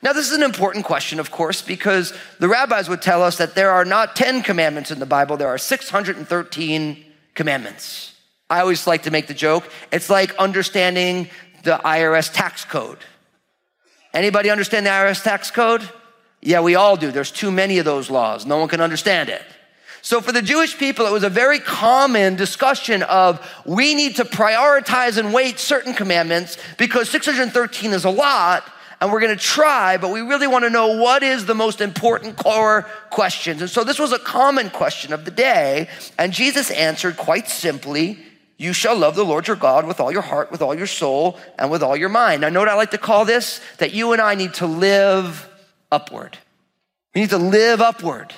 Now, 0.03 0.12
this 0.12 0.31
is 0.31 0.37
an 0.37 0.42
important 0.42 0.85
question, 0.85 1.20
of 1.20 1.31
course, 1.31 1.62
because 1.62 2.12
the 2.38 2.49
rabbis 2.49 2.88
would 2.88 3.03
tell 3.03 3.22
us 3.22 3.38
that 3.38 3.55
there 3.55 3.70
are 3.70 3.85
not 3.85 4.16
10 4.16 4.42
commandments 4.42 4.90
in 4.90 4.99
the 4.99 5.07
Bible, 5.07 5.37
there 5.37 5.49
are 5.49 5.59
613 5.59 7.05
commandments. 7.35 8.15
I 8.49 8.61
always 8.61 8.87
like 8.87 9.05
to 9.05 9.11
make 9.11 9.27
the 9.27 9.35
joke. 9.35 9.69
It's 9.91 10.09
like 10.09 10.35
understanding 10.37 11.29
the 11.65 11.81
IRS 11.85 12.33
tax 12.33 12.65
code. 12.65 12.99
Anybody 14.15 14.51
understand 14.51 14.87
the 14.87 14.91
IRS 14.91 15.23
tax 15.23 15.51
code? 15.51 15.89
Yeah, 16.41 16.61
we 16.61 16.77
all 16.77 16.97
do. 16.97 17.11
There's 17.11 17.33
too 17.33 17.51
many 17.51 17.79
of 17.79 17.85
those 17.85 18.09
laws. 18.09 18.47
No 18.47 18.59
one 18.59 18.69
can 18.69 18.81
understand 18.81 19.29
it. 19.29 19.43
So 20.01 20.21
for 20.21 20.31
the 20.31 20.43
Jewish 20.43 20.79
people, 20.79 21.05
it 21.07 21.13
was 21.13 21.25
a 21.25 21.29
very 21.29 21.59
common 21.59 22.37
discussion 22.37 23.03
of 23.03 23.45
we 23.67 23.97
need 23.97 24.17
to 24.17 24.25
prioritize 24.25 25.19
and 25.19 25.35
weight 25.35 25.59
certain 25.59 25.95
commandments 25.95 26.57
because 26.79 27.11
613 27.11 27.91
is 27.91 28.05
a 28.05 28.11
lot 28.11 28.63
and 29.01 29.13
we're 29.13 29.21
going 29.21 29.37
to 29.37 29.43
try, 29.43 29.97
but 29.97 30.11
we 30.11 30.21
really 30.21 30.47
want 30.47 30.65
to 30.65 30.71
know 30.71 31.03
what 31.03 31.23
is 31.23 31.45
the 31.45 31.55
most 31.55 31.81
important 31.81 32.37
core 32.37 32.83
questions. 33.11 33.61
And 33.61 33.69
so 33.69 33.85
this 33.85 33.99
was 33.99 34.13
a 34.13 34.19
common 34.19 34.71
question 34.71 35.13
of 35.13 35.25
the 35.25 35.31
day, 35.31 35.89
and 36.19 36.33
Jesus 36.33 36.71
answered 36.71 37.17
quite 37.17 37.49
simply 37.49 38.19
you 38.59 38.73
shall 38.73 38.97
love 38.97 39.14
the 39.16 39.25
Lord 39.25 39.47
your 39.47 39.57
God 39.57 39.87
with 39.87 40.01
all 40.01 40.11
your 40.11 40.23
heart, 40.23 40.51
with 40.51 40.62
all 40.62 40.75
your 40.75 40.87
soul, 40.87 41.38
and 41.59 41.71
with 41.71 41.83
all 41.83 41.97
your 41.97 42.09
mind. 42.09 42.40
Now, 42.40 42.49
know 42.49 42.61
what 42.61 42.69
I 42.69 42.75
like 42.75 42.92
to 42.92 42.99
call 42.99 43.25
this? 43.25 43.61
That 43.79 43.92
you 43.92 44.12
and 44.12 44.23
I 44.23 44.35
need 44.35 44.55
to 44.55 44.66
live 44.66 45.49
upward. 45.92 46.38
We 47.14 47.23
need 47.23 47.31
to 47.31 47.38
live 47.38 47.81
upward, 47.81 48.33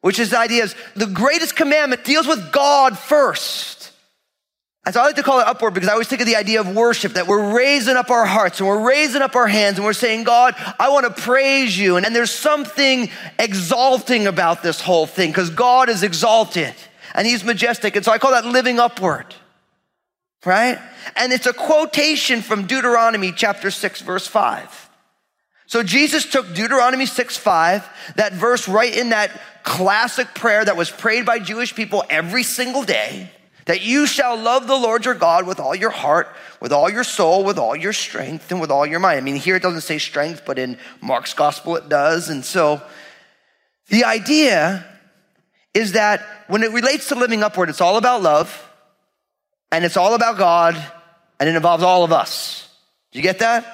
which 0.00 0.18
is 0.18 0.30
the 0.30 0.38
idea 0.38 0.64
is 0.64 0.74
the 0.94 1.06
greatest 1.06 1.56
commandment 1.56 2.04
deals 2.04 2.26
with 2.26 2.52
God 2.52 2.98
first. 2.98 3.92
And 4.86 4.94
so 4.94 5.00
I 5.00 5.06
like 5.06 5.16
to 5.16 5.22
call 5.24 5.40
it 5.40 5.46
upward 5.48 5.74
because 5.74 5.88
I 5.88 5.92
always 5.92 6.06
think 6.06 6.20
of 6.20 6.28
the 6.28 6.36
idea 6.36 6.60
of 6.60 6.74
worship 6.74 7.14
that 7.14 7.26
we're 7.26 7.54
raising 7.54 7.96
up 7.96 8.08
our 8.10 8.24
hearts 8.24 8.60
and 8.60 8.68
we're 8.68 8.86
raising 8.86 9.20
up 9.20 9.34
our 9.34 9.48
hands 9.48 9.78
and 9.78 9.84
we're 9.84 9.92
saying, 9.92 10.22
God, 10.22 10.54
I 10.78 10.90
want 10.90 11.06
to 11.06 11.22
praise 11.22 11.76
you. 11.76 11.96
And, 11.96 12.06
and 12.06 12.14
there's 12.14 12.30
something 12.30 13.10
exalting 13.36 14.28
about 14.28 14.62
this 14.62 14.80
whole 14.80 15.06
thing 15.06 15.30
because 15.30 15.50
God 15.50 15.88
is 15.88 16.04
exalted 16.04 16.72
and 17.16 17.26
he's 17.26 17.42
majestic. 17.42 17.96
And 17.96 18.04
so 18.04 18.12
I 18.12 18.18
call 18.18 18.30
that 18.32 18.44
living 18.44 18.78
upward, 18.78 19.34
right? 20.44 20.78
And 21.16 21.32
it's 21.32 21.46
a 21.46 21.52
quotation 21.52 22.42
from 22.42 22.66
Deuteronomy 22.66 23.32
chapter 23.32 23.70
6, 23.70 24.02
verse 24.02 24.26
5. 24.26 24.90
So 25.66 25.82
Jesus 25.82 26.30
took 26.30 26.54
Deuteronomy 26.54 27.06
6, 27.06 27.36
5, 27.36 27.88
that 28.16 28.34
verse 28.34 28.68
right 28.68 28.94
in 28.94 29.08
that 29.08 29.32
classic 29.64 30.32
prayer 30.34 30.64
that 30.64 30.76
was 30.76 30.90
prayed 30.90 31.26
by 31.26 31.40
Jewish 31.40 31.74
people 31.74 32.04
every 32.08 32.44
single 32.44 32.84
day 32.84 33.30
that 33.64 33.82
you 33.82 34.06
shall 34.06 34.36
love 34.38 34.68
the 34.68 34.76
Lord 34.76 35.04
your 35.04 35.14
God 35.14 35.44
with 35.44 35.58
all 35.58 35.74
your 35.74 35.90
heart, 35.90 36.28
with 36.60 36.70
all 36.70 36.88
your 36.88 37.02
soul, 37.02 37.42
with 37.42 37.58
all 37.58 37.74
your 37.74 37.92
strength, 37.92 38.52
and 38.52 38.60
with 38.60 38.70
all 38.70 38.86
your 38.86 39.00
mind. 39.00 39.18
I 39.18 39.22
mean, 39.22 39.34
here 39.34 39.56
it 39.56 39.62
doesn't 39.62 39.80
say 39.80 39.98
strength, 39.98 40.42
but 40.46 40.56
in 40.56 40.78
Mark's 41.00 41.34
gospel 41.34 41.74
it 41.74 41.88
does. 41.88 42.28
And 42.28 42.44
so 42.44 42.80
the 43.88 44.04
idea 44.04 44.86
is 45.74 45.92
that 45.92 46.24
when 46.48 46.62
it 46.62 46.72
relates 46.72 47.08
to 47.08 47.14
living 47.14 47.42
upward, 47.42 47.68
it's 47.68 47.80
all 47.80 47.96
about 47.96 48.22
love, 48.22 48.70
and 49.72 49.84
it's 49.84 49.96
all 49.96 50.14
about 50.14 50.38
God, 50.38 50.74
and 51.38 51.48
it 51.48 51.56
involves 51.56 51.82
all 51.82 52.04
of 52.04 52.12
us. 52.12 52.68
Do 53.12 53.18
you 53.18 53.22
get 53.22 53.40
that? 53.40 53.72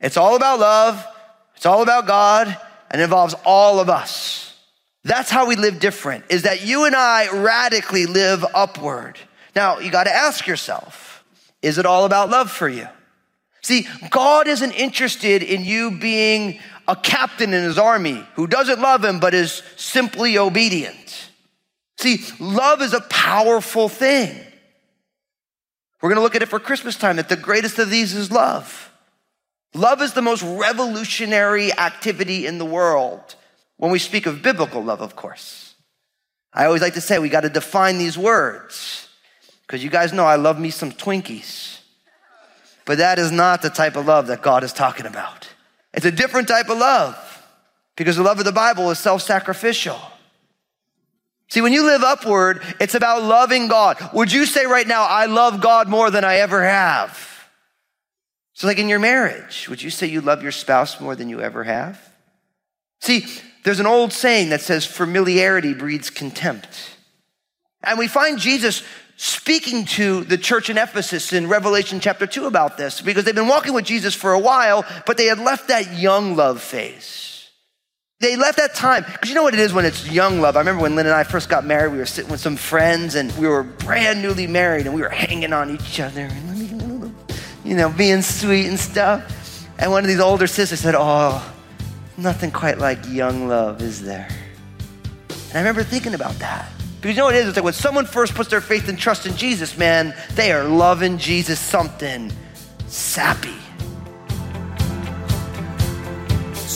It's 0.00 0.16
all 0.16 0.36
about 0.36 0.58
love, 0.60 1.06
it's 1.56 1.66
all 1.66 1.82
about 1.82 2.06
God, 2.06 2.56
and 2.90 3.00
it 3.00 3.04
involves 3.04 3.34
all 3.44 3.80
of 3.80 3.88
us. 3.88 4.56
That's 5.04 5.30
how 5.30 5.46
we 5.46 5.56
live 5.56 5.80
different, 5.80 6.24
is 6.30 6.42
that 6.42 6.66
you 6.66 6.84
and 6.84 6.96
I 6.96 7.28
radically 7.30 8.06
live 8.06 8.44
upward. 8.54 9.18
Now, 9.54 9.78
you 9.78 9.90
got 9.90 10.04
to 10.04 10.14
ask 10.14 10.46
yourself, 10.46 11.24
is 11.62 11.78
it 11.78 11.86
all 11.86 12.04
about 12.04 12.30
love 12.30 12.50
for 12.50 12.68
you? 12.68 12.88
See, 13.62 13.86
God 14.10 14.46
isn't 14.46 14.72
interested 14.72 15.42
in 15.42 15.64
you 15.64 15.92
being 15.92 16.58
a 16.86 16.94
captain 16.94 17.54
in 17.54 17.64
his 17.64 17.78
army 17.78 18.26
who 18.34 18.46
doesn't 18.46 18.80
love 18.80 19.02
him 19.02 19.20
but 19.20 19.32
is 19.32 19.62
simply 19.76 20.36
obedient. 20.36 21.03
See, 22.04 22.22
love 22.38 22.82
is 22.82 22.92
a 22.92 23.00
powerful 23.00 23.88
thing. 23.88 24.38
We're 26.02 26.10
going 26.10 26.18
to 26.18 26.22
look 26.22 26.34
at 26.34 26.42
it 26.42 26.50
for 26.50 26.60
Christmas 26.60 26.96
time 26.96 27.16
that 27.16 27.30
the 27.30 27.36
greatest 27.36 27.78
of 27.78 27.88
these 27.88 28.14
is 28.14 28.30
love. 28.30 28.92
Love 29.72 30.02
is 30.02 30.12
the 30.12 30.20
most 30.20 30.42
revolutionary 30.42 31.72
activity 31.72 32.46
in 32.46 32.58
the 32.58 32.64
world. 32.66 33.36
When 33.78 33.90
we 33.90 33.98
speak 33.98 34.26
of 34.26 34.42
biblical 34.42 34.84
love, 34.84 35.00
of 35.00 35.16
course. 35.16 35.76
I 36.52 36.66
always 36.66 36.82
like 36.82 36.92
to 36.92 37.00
say 37.00 37.18
we 37.18 37.30
got 37.30 37.40
to 37.40 37.48
define 37.48 37.96
these 37.96 38.18
words 38.18 39.08
because 39.66 39.82
you 39.82 39.88
guys 39.88 40.12
know 40.12 40.26
I 40.26 40.36
love 40.36 40.60
me 40.60 40.68
some 40.68 40.92
Twinkies. 40.92 41.78
But 42.84 42.98
that 42.98 43.18
is 43.18 43.32
not 43.32 43.62
the 43.62 43.70
type 43.70 43.96
of 43.96 44.04
love 44.04 44.26
that 44.26 44.42
God 44.42 44.62
is 44.62 44.74
talking 44.74 45.06
about. 45.06 45.48
It's 45.94 46.04
a 46.04 46.12
different 46.12 46.48
type 46.48 46.68
of 46.68 46.76
love 46.76 47.16
because 47.96 48.16
the 48.16 48.22
love 48.22 48.38
of 48.38 48.44
the 48.44 48.52
Bible 48.52 48.90
is 48.90 48.98
self 48.98 49.22
sacrificial. 49.22 49.98
See, 51.48 51.60
when 51.60 51.72
you 51.72 51.84
live 51.84 52.02
upward, 52.02 52.62
it's 52.80 52.94
about 52.94 53.22
loving 53.22 53.68
God. 53.68 53.98
Would 54.12 54.32
you 54.32 54.46
say 54.46 54.66
right 54.66 54.86
now, 54.86 55.04
I 55.04 55.26
love 55.26 55.60
God 55.60 55.88
more 55.88 56.10
than 56.10 56.24
I 56.24 56.36
ever 56.36 56.64
have? 56.64 57.48
So, 58.54 58.66
like 58.66 58.78
in 58.78 58.88
your 58.88 58.98
marriage, 58.98 59.68
would 59.68 59.82
you 59.82 59.90
say 59.90 60.06
you 60.06 60.20
love 60.20 60.42
your 60.42 60.52
spouse 60.52 61.00
more 61.00 61.16
than 61.16 61.28
you 61.28 61.40
ever 61.40 61.64
have? 61.64 62.00
See, 63.00 63.26
there's 63.64 63.80
an 63.80 63.86
old 63.86 64.12
saying 64.12 64.50
that 64.50 64.60
says 64.60 64.86
familiarity 64.86 65.74
breeds 65.74 66.10
contempt. 66.10 66.96
And 67.82 67.98
we 67.98 68.08
find 68.08 68.38
Jesus 68.38 68.82
speaking 69.16 69.84
to 69.84 70.24
the 70.24 70.38
church 70.38 70.70
in 70.70 70.78
Ephesus 70.78 71.32
in 71.32 71.48
Revelation 71.48 72.00
chapter 72.00 72.26
2 72.26 72.46
about 72.46 72.76
this 72.76 73.00
because 73.00 73.24
they've 73.24 73.34
been 73.34 73.48
walking 73.48 73.74
with 73.74 73.84
Jesus 73.84 74.14
for 74.14 74.32
a 74.32 74.38
while, 74.38 74.84
but 75.06 75.16
they 75.16 75.26
had 75.26 75.38
left 75.38 75.68
that 75.68 75.98
young 75.98 76.36
love 76.36 76.60
phase. 76.60 77.33
They 78.24 78.36
left 78.36 78.56
that 78.56 78.74
time. 78.74 79.04
Because 79.04 79.28
you 79.28 79.34
know 79.34 79.42
what 79.42 79.52
it 79.54 79.60
is 79.60 79.74
when 79.74 79.84
it's 79.84 80.10
young 80.10 80.40
love? 80.40 80.56
I 80.56 80.60
remember 80.60 80.82
when 80.82 80.96
Lynn 80.96 81.06
and 81.06 81.14
I 81.14 81.24
first 81.24 81.48
got 81.48 81.64
married, 81.66 81.92
we 81.92 81.98
were 81.98 82.06
sitting 82.06 82.30
with 82.30 82.40
some 82.40 82.56
friends 82.56 83.14
and 83.14 83.30
we 83.36 83.46
were 83.46 83.62
brand 83.62 84.22
newly 84.22 84.46
married 84.46 84.86
and 84.86 84.94
we 84.94 85.02
were 85.02 85.10
hanging 85.10 85.52
on 85.52 85.70
each 85.70 86.00
other 86.00 86.22
and, 86.22 87.14
you 87.64 87.76
know, 87.76 87.90
being 87.90 88.22
sweet 88.22 88.66
and 88.66 88.80
stuff. 88.80 89.68
And 89.78 89.90
one 89.90 90.04
of 90.04 90.08
these 90.08 90.20
older 90.20 90.46
sisters 90.46 90.80
said, 90.80 90.94
Oh, 90.96 91.54
Nothing 92.16 92.52
quite 92.52 92.78
like 92.78 92.98
young 93.08 93.48
love, 93.48 93.82
is 93.82 94.00
there? 94.00 94.28
And 95.28 95.54
I 95.54 95.58
remember 95.58 95.82
thinking 95.82 96.14
about 96.14 96.34
that. 96.38 96.70
Because 97.00 97.16
you 97.16 97.20
know 97.20 97.26
what 97.26 97.34
it 97.34 97.38
is? 97.38 97.48
It's 97.48 97.56
like 97.56 97.64
when 97.64 97.74
someone 97.74 98.06
first 98.06 98.34
puts 98.34 98.48
their 98.48 98.60
faith 98.60 98.88
and 98.88 98.96
trust 98.96 99.26
in 99.26 99.36
Jesus, 99.36 99.76
man, 99.76 100.14
they 100.32 100.52
are 100.52 100.64
loving 100.64 101.18
Jesus 101.18 101.58
something 101.58 102.32
sappy. 102.86 103.56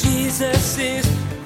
Jesus 0.02 0.78
is 0.78 1.37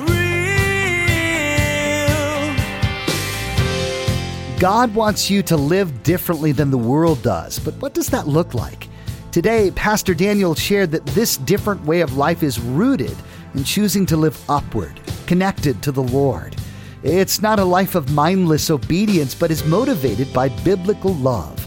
God 4.62 4.94
wants 4.94 5.29
you 5.29 5.42
to 5.42 5.57
live 5.57 6.05
differently 6.05 6.53
than 6.53 6.70
the 6.70 6.79
world 6.79 7.20
does, 7.20 7.59
but 7.59 7.75
what 7.83 7.94
does 7.94 8.07
that 8.11 8.29
look 8.29 8.55
like? 8.55 8.87
Today, 9.33 9.72
Pastor 9.72 10.14
Daniel 10.14 10.55
shared 10.55 10.92
that 10.92 11.05
this 11.07 11.37
different 11.37 11.85
way 11.85 12.01
of 12.01 12.16
life 12.16 12.44
is 12.44 12.61
rooted 12.61 13.16
in 13.55 13.64
choosing 13.64 14.07
to 14.07 14.16
live 14.16 14.40
upward, 14.48 15.01
connected 15.27 15.83
to 15.83 15.90
the 15.90 16.05
Lord. 16.05 16.55
It's 17.03 17.42
not 17.42 17.59
a 17.59 17.64
life 17.64 17.96
of 17.96 18.12
mindless 18.12 18.70
obedience, 18.70 19.35
but 19.35 19.51
is 19.51 19.64
motivated 19.64 20.33
by 20.33 20.48
biblical 20.62 21.14
love. 21.14 21.59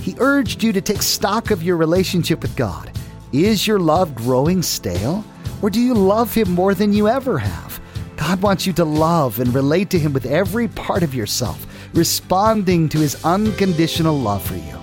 He 0.00 0.16
urged 0.18 0.64
you 0.64 0.72
to 0.72 0.80
take 0.80 1.02
stock 1.02 1.52
of 1.52 1.62
your 1.62 1.76
relationship 1.76 2.42
with 2.42 2.56
God. 2.56 2.90
Is 3.32 3.64
your 3.64 3.78
love 3.78 4.12
growing 4.16 4.60
stale? 4.60 5.24
Or 5.62 5.70
do 5.70 5.80
you 5.80 5.94
love 5.94 6.34
Him 6.34 6.50
more 6.50 6.74
than 6.74 6.92
you 6.92 7.06
ever 7.06 7.38
have? 7.38 7.80
God 8.16 8.42
wants 8.42 8.66
you 8.66 8.72
to 8.72 8.84
love 8.84 9.38
and 9.38 9.54
relate 9.54 9.88
to 9.90 10.00
Him 10.00 10.12
with 10.12 10.26
every 10.26 10.66
part 10.66 11.04
of 11.04 11.14
yourself, 11.14 11.64
responding 11.92 12.88
to 12.90 12.98
His 12.98 13.24
unconditional 13.24 14.18
love 14.18 14.42
for 14.44 14.56
you. 14.56 14.78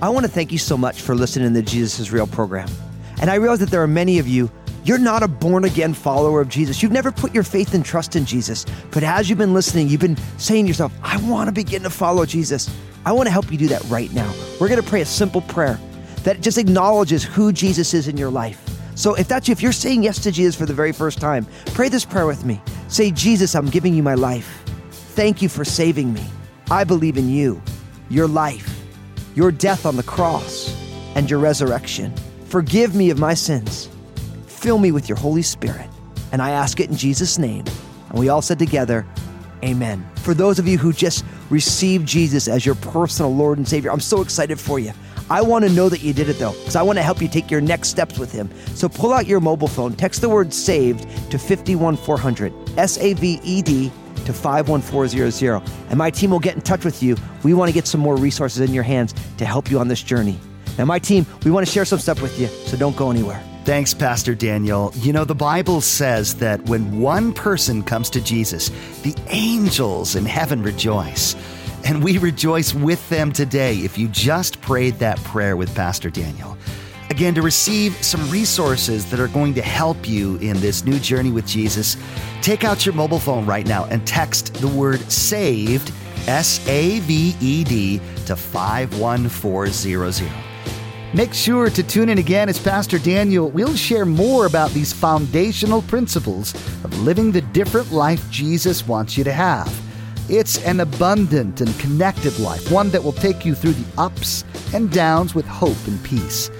I 0.00 0.08
want 0.08 0.26
to 0.26 0.32
thank 0.32 0.52
you 0.52 0.58
so 0.58 0.76
much 0.76 1.00
for 1.00 1.14
listening 1.14 1.54
to 1.54 1.62
Jesus 1.62 1.98
is 1.98 2.10
Real 2.12 2.26
program. 2.26 2.68
And 3.20 3.30
I 3.30 3.36
realize 3.36 3.60
that 3.60 3.70
there 3.70 3.82
are 3.82 3.88
many 3.88 4.18
of 4.18 4.26
you 4.26 4.50
you're 4.84 4.98
not 4.98 5.22
a 5.22 5.28
born 5.28 5.64
again 5.64 5.94
follower 5.94 6.40
of 6.40 6.48
Jesus. 6.48 6.82
You've 6.82 6.92
never 6.92 7.12
put 7.12 7.32
your 7.32 7.44
faith 7.44 7.74
and 7.74 7.84
trust 7.84 8.16
in 8.16 8.24
Jesus. 8.24 8.66
But 8.90 9.04
as 9.04 9.28
you've 9.28 9.38
been 9.38 9.54
listening, 9.54 9.88
you've 9.88 10.00
been 10.00 10.16
saying 10.38 10.64
to 10.64 10.68
yourself, 10.68 10.92
I 11.02 11.18
want 11.28 11.46
to 11.46 11.52
begin 11.52 11.84
to 11.84 11.90
follow 11.90 12.26
Jesus. 12.26 12.68
I 13.06 13.12
want 13.12 13.28
to 13.28 13.30
help 13.30 13.52
you 13.52 13.58
do 13.58 13.68
that 13.68 13.84
right 13.84 14.12
now. 14.12 14.32
We're 14.60 14.68
going 14.68 14.82
to 14.82 14.88
pray 14.88 15.00
a 15.00 15.06
simple 15.06 15.40
prayer 15.42 15.78
that 16.24 16.40
just 16.40 16.58
acknowledges 16.58 17.22
who 17.22 17.52
Jesus 17.52 17.94
is 17.94 18.08
in 18.08 18.16
your 18.16 18.30
life. 18.30 18.60
So 18.96 19.14
if 19.14 19.28
that's 19.28 19.46
you, 19.46 19.52
if 19.52 19.62
you're 19.62 19.72
saying 19.72 20.02
yes 20.02 20.18
to 20.20 20.32
Jesus 20.32 20.56
for 20.56 20.66
the 20.66 20.74
very 20.74 20.92
first 20.92 21.20
time, 21.20 21.46
pray 21.66 21.88
this 21.88 22.04
prayer 22.04 22.26
with 22.26 22.44
me. 22.44 22.60
Say, 22.88 23.12
Jesus, 23.12 23.54
I'm 23.54 23.70
giving 23.70 23.94
you 23.94 24.02
my 24.02 24.14
life. 24.14 24.62
Thank 24.90 25.42
you 25.42 25.48
for 25.48 25.64
saving 25.64 26.12
me. 26.12 26.24
I 26.70 26.84
believe 26.84 27.16
in 27.16 27.28
you, 27.28 27.62
your 28.08 28.26
life, 28.26 28.84
your 29.34 29.52
death 29.52 29.86
on 29.86 29.96
the 29.96 30.02
cross, 30.02 30.76
and 31.14 31.28
your 31.28 31.38
resurrection. 31.38 32.14
Forgive 32.46 32.94
me 32.94 33.10
of 33.10 33.18
my 33.18 33.34
sins. 33.34 33.88
Fill 34.46 34.78
me 34.78 34.92
with 34.92 35.08
your 35.08 35.18
Holy 35.18 35.42
Spirit. 35.42 35.88
And 36.32 36.40
I 36.40 36.50
ask 36.50 36.80
it 36.80 36.88
in 36.88 36.96
Jesus' 36.96 37.38
name. 37.38 37.64
And 38.10 38.18
we 38.18 38.28
all 38.28 38.42
said 38.42 38.58
together, 38.58 39.06
Amen. 39.64 40.04
For 40.16 40.34
those 40.34 40.58
of 40.58 40.66
you 40.66 40.76
who 40.76 40.92
just 40.92 41.24
received 41.50 42.06
Jesus 42.06 42.48
as 42.48 42.66
your 42.66 42.74
personal 42.74 43.34
Lord 43.34 43.58
and 43.58 43.68
Savior, 43.68 43.92
I'm 43.92 44.00
so 44.00 44.20
excited 44.20 44.58
for 44.58 44.78
you. 44.80 44.92
I 45.30 45.40
want 45.40 45.64
to 45.64 45.70
know 45.70 45.88
that 45.88 46.02
you 46.02 46.12
did 46.12 46.28
it 46.28 46.38
though, 46.38 46.52
because 46.52 46.76
I 46.76 46.82
want 46.82 46.98
to 46.98 47.02
help 47.02 47.22
you 47.22 47.28
take 47.28 47.50
your 47.50 47.60
next 47.60 47.88
steps 47.88 48.18
with 48.18 48.32
Him. 48.32 48.50
So 48.74 48.88
pull 48.88 49.12
out 49.12 49.26
your 49.26 49.40
mobile 49.40 49.68
phone, 49.68 49.94
text 49.94 50.20
the 50.20 50.28
word 50.28 50.52
saved 50.52 51.02
to 51.30 51.38
51400, 51.38 52.52
S 52.78 52.98
A 52.98 53.14
V 53.14 53.40
E 53.44 53.62
D 53.62 53.92
to 54.24 54.32
51400, 54.32 55.62
and 55.88 55.98
my 55.98 56.10
team 56.10 56.30
will 56.30 56.38
get 56.38 56.54
in 56.54 56.60
touch 56.60 56.84
with 56.84 57.02
you. 57.02 57.16
We 57.42 57.54
want 57.54 57.68
to 57.68 57.74
get 57.74 57.86
some 57.86 58.00
more 58.00 58.16
resources 58.16 58.60
in 58.60 58.74
your 58.74 58.82
hands 58.82 59.14
to 59.38 59.44
help 59.44 59.70
you 59.70 59.78
on 59.78 59.88
this 59.88 60.02
journey. 60.02 60.38
Now, 60.78 60.84
my 60.84 60.98
team, 60.98 61.26
we 61.44 61.50
want 61.50 61.66
to 61.66 61.72
share 61.72 61.84
some 61.84 61.98
stuff 61.98 62.22
with 62.22 62.38
you, 62.38 62.46
so 62.46 62.76
don't 62.76 62.96
go 62.96 63.10
anywhere. 63.10 63.42
Thanks, 63.64 63.94
Pastor 63.94 64.34
Daniel. 64.34 64.92
You 64.96 65.12
know, 65.12 65.24
the 65.24 65.36
Bible 65.36 65.80
says 65.80 66.34
that 66.36 66.60
when 66.64 67.00
one 67.00 67.32
person 67.32 67.84
comes 67.84 68.10
to 68.10 68.20
Jesus, 68.20 68.70
the 69.02 69.14
angels 69.28 70.16
in 70.16 70.24
heaven 70.24 70.62
rejoice. 70.62 71.36
And 71.84 72.02
we 72.02 72.18
rejoice 72.18 72.74
with 72.74 73.08
them 73.08 73.32
today 73.32 73.76
if 73.78 73.98
you 73.98 74.08
just 74.08 74.60
prayed 74.60 74.94
that 74.94 75.18
prayer 75.18 75.56
with 75.56 75.74
Pastor 75.74 76.10
Daniel. 76.10 76.56
Again, 77.12 77.34
to 77.34 77.42
receive 77.42 78.02
some 78.02 78.30
resources 78.30 79.10
that 79.10 79.20
are 79.20 79.28
going 79.28 79.52
to 79.52 79.60
help 79.60 80.08
you 80.08 80.36
in 80.36 80.58
this 80.60 80.86
new 80.86 80.98
journey 80.98 81.30
with 81.30 81.46
Jesus, 81.46 81.98
take 82.40 82.64
out 82.64 82.86
your 82.86 82.94
mobile 82.94 83.18
phone 83.18 83.44
right 83.44 83.66
now 83.66 83.84
and 83.84 84.06
text 84.06 84.54
the 84.54 84.68
word 84.68 84.98
SAVED, 85.12 85.92
S 86.26 86.66
A 86.66 87.00
V 87.00 87.36
E 87.38 87.64
D, 87.64 88.00
to 88.24 88.34
51400. 88.34 90.32
Make 91.12 91.34
sure 91.34 91.68
to 91.68 91.82
tune 91.82 92.08
in 92.08 92.16
again 92.16 92.48
as 92.48 92.58
Pastor 92.58 92.98
Daniel 92.98 93.50
will 93.50 93.74
share 93.76 94.06
more 94.06 94.46
about 94.46 94.70
these 94.70 94.94
foundational 94.94 95.82
principles 95.82 96.54
of 96.82 96.98
living 97.00 97.30
the 97.30 97.42
different 97.42 97.92
life 97.92 98.26
Jesus 98.30 98.88
wants 98.88 99.18
you 99.18 99.24
to 99.24 99.34
have. 99.34 99.70
It's 100.30 100.64
an 100.64 100.80
abundant 100.80 101.60
and 101.60 101.78
connected 101.78 102.38
life, 102.38 102.72
one 102.72 102.88
that 102.88 103.04
will 103.04 103.12
take 103.12 103.44
you 103.44 103.54
through 103.54 103.72
the 103.72 104.00
ups 104.00 104.44
and 104.72 104.90
downs 104.90 105.34
with 105.34 105.44
hope 105.44 105.76
and 105.86 106.02
peace. 106.02 106.50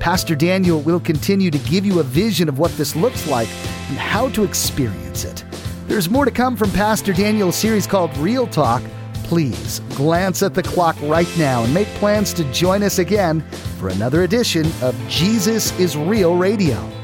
Pastor 0.00 0.34
Daniel 0.34 0.80
will 0.80 0.98
continue 0.98 1.50
to 1.50 1.58
give 1.58 1.84
you 1.84 2.00
a 2.00 2.02
vision 2.02 2.48
of 2.48 2.58
what 2.58 2.70
this 2.72 2.96
looks 2.96 3.28
like 3.28 3.48
and 3.90 3.98
how 3.98 4.30
to 4.30 4.44
experience 4.44 5.24
it. 5.24 5.44
There's 5.86 6.08
more 6.08 6.24
to 6.24 6.30
come 6.30 6.56
from 6.56 6.70
Pastor 6.70 7.12
Daniel's 7.12 7.54
series 7.54 7.86
called 7.86 8.16
Real 8.16 8.46
Talk. 8.46 8.82
Please 9.24 9.80
glance 9.90 10.42
at 10.42 10.54
the 10.54 10.62
clock 10.62 10.96
right 11.02 11.28
now 11.36 11.64
and 11.64 11.74
make 11.74 11.86
plans 11.88 12.32
to 12.34 12.50
join 12.50 12.82
us 12.82 12.98
again 12.98 13.42
for 13.78 13.90
another 13.90 14.22
edition 14.22 14.66
of 14.80 14.96
Jesus 15.06 15.78
is 15.78 15.98
Real 15.98 16.34
Radio. 16.34 16.99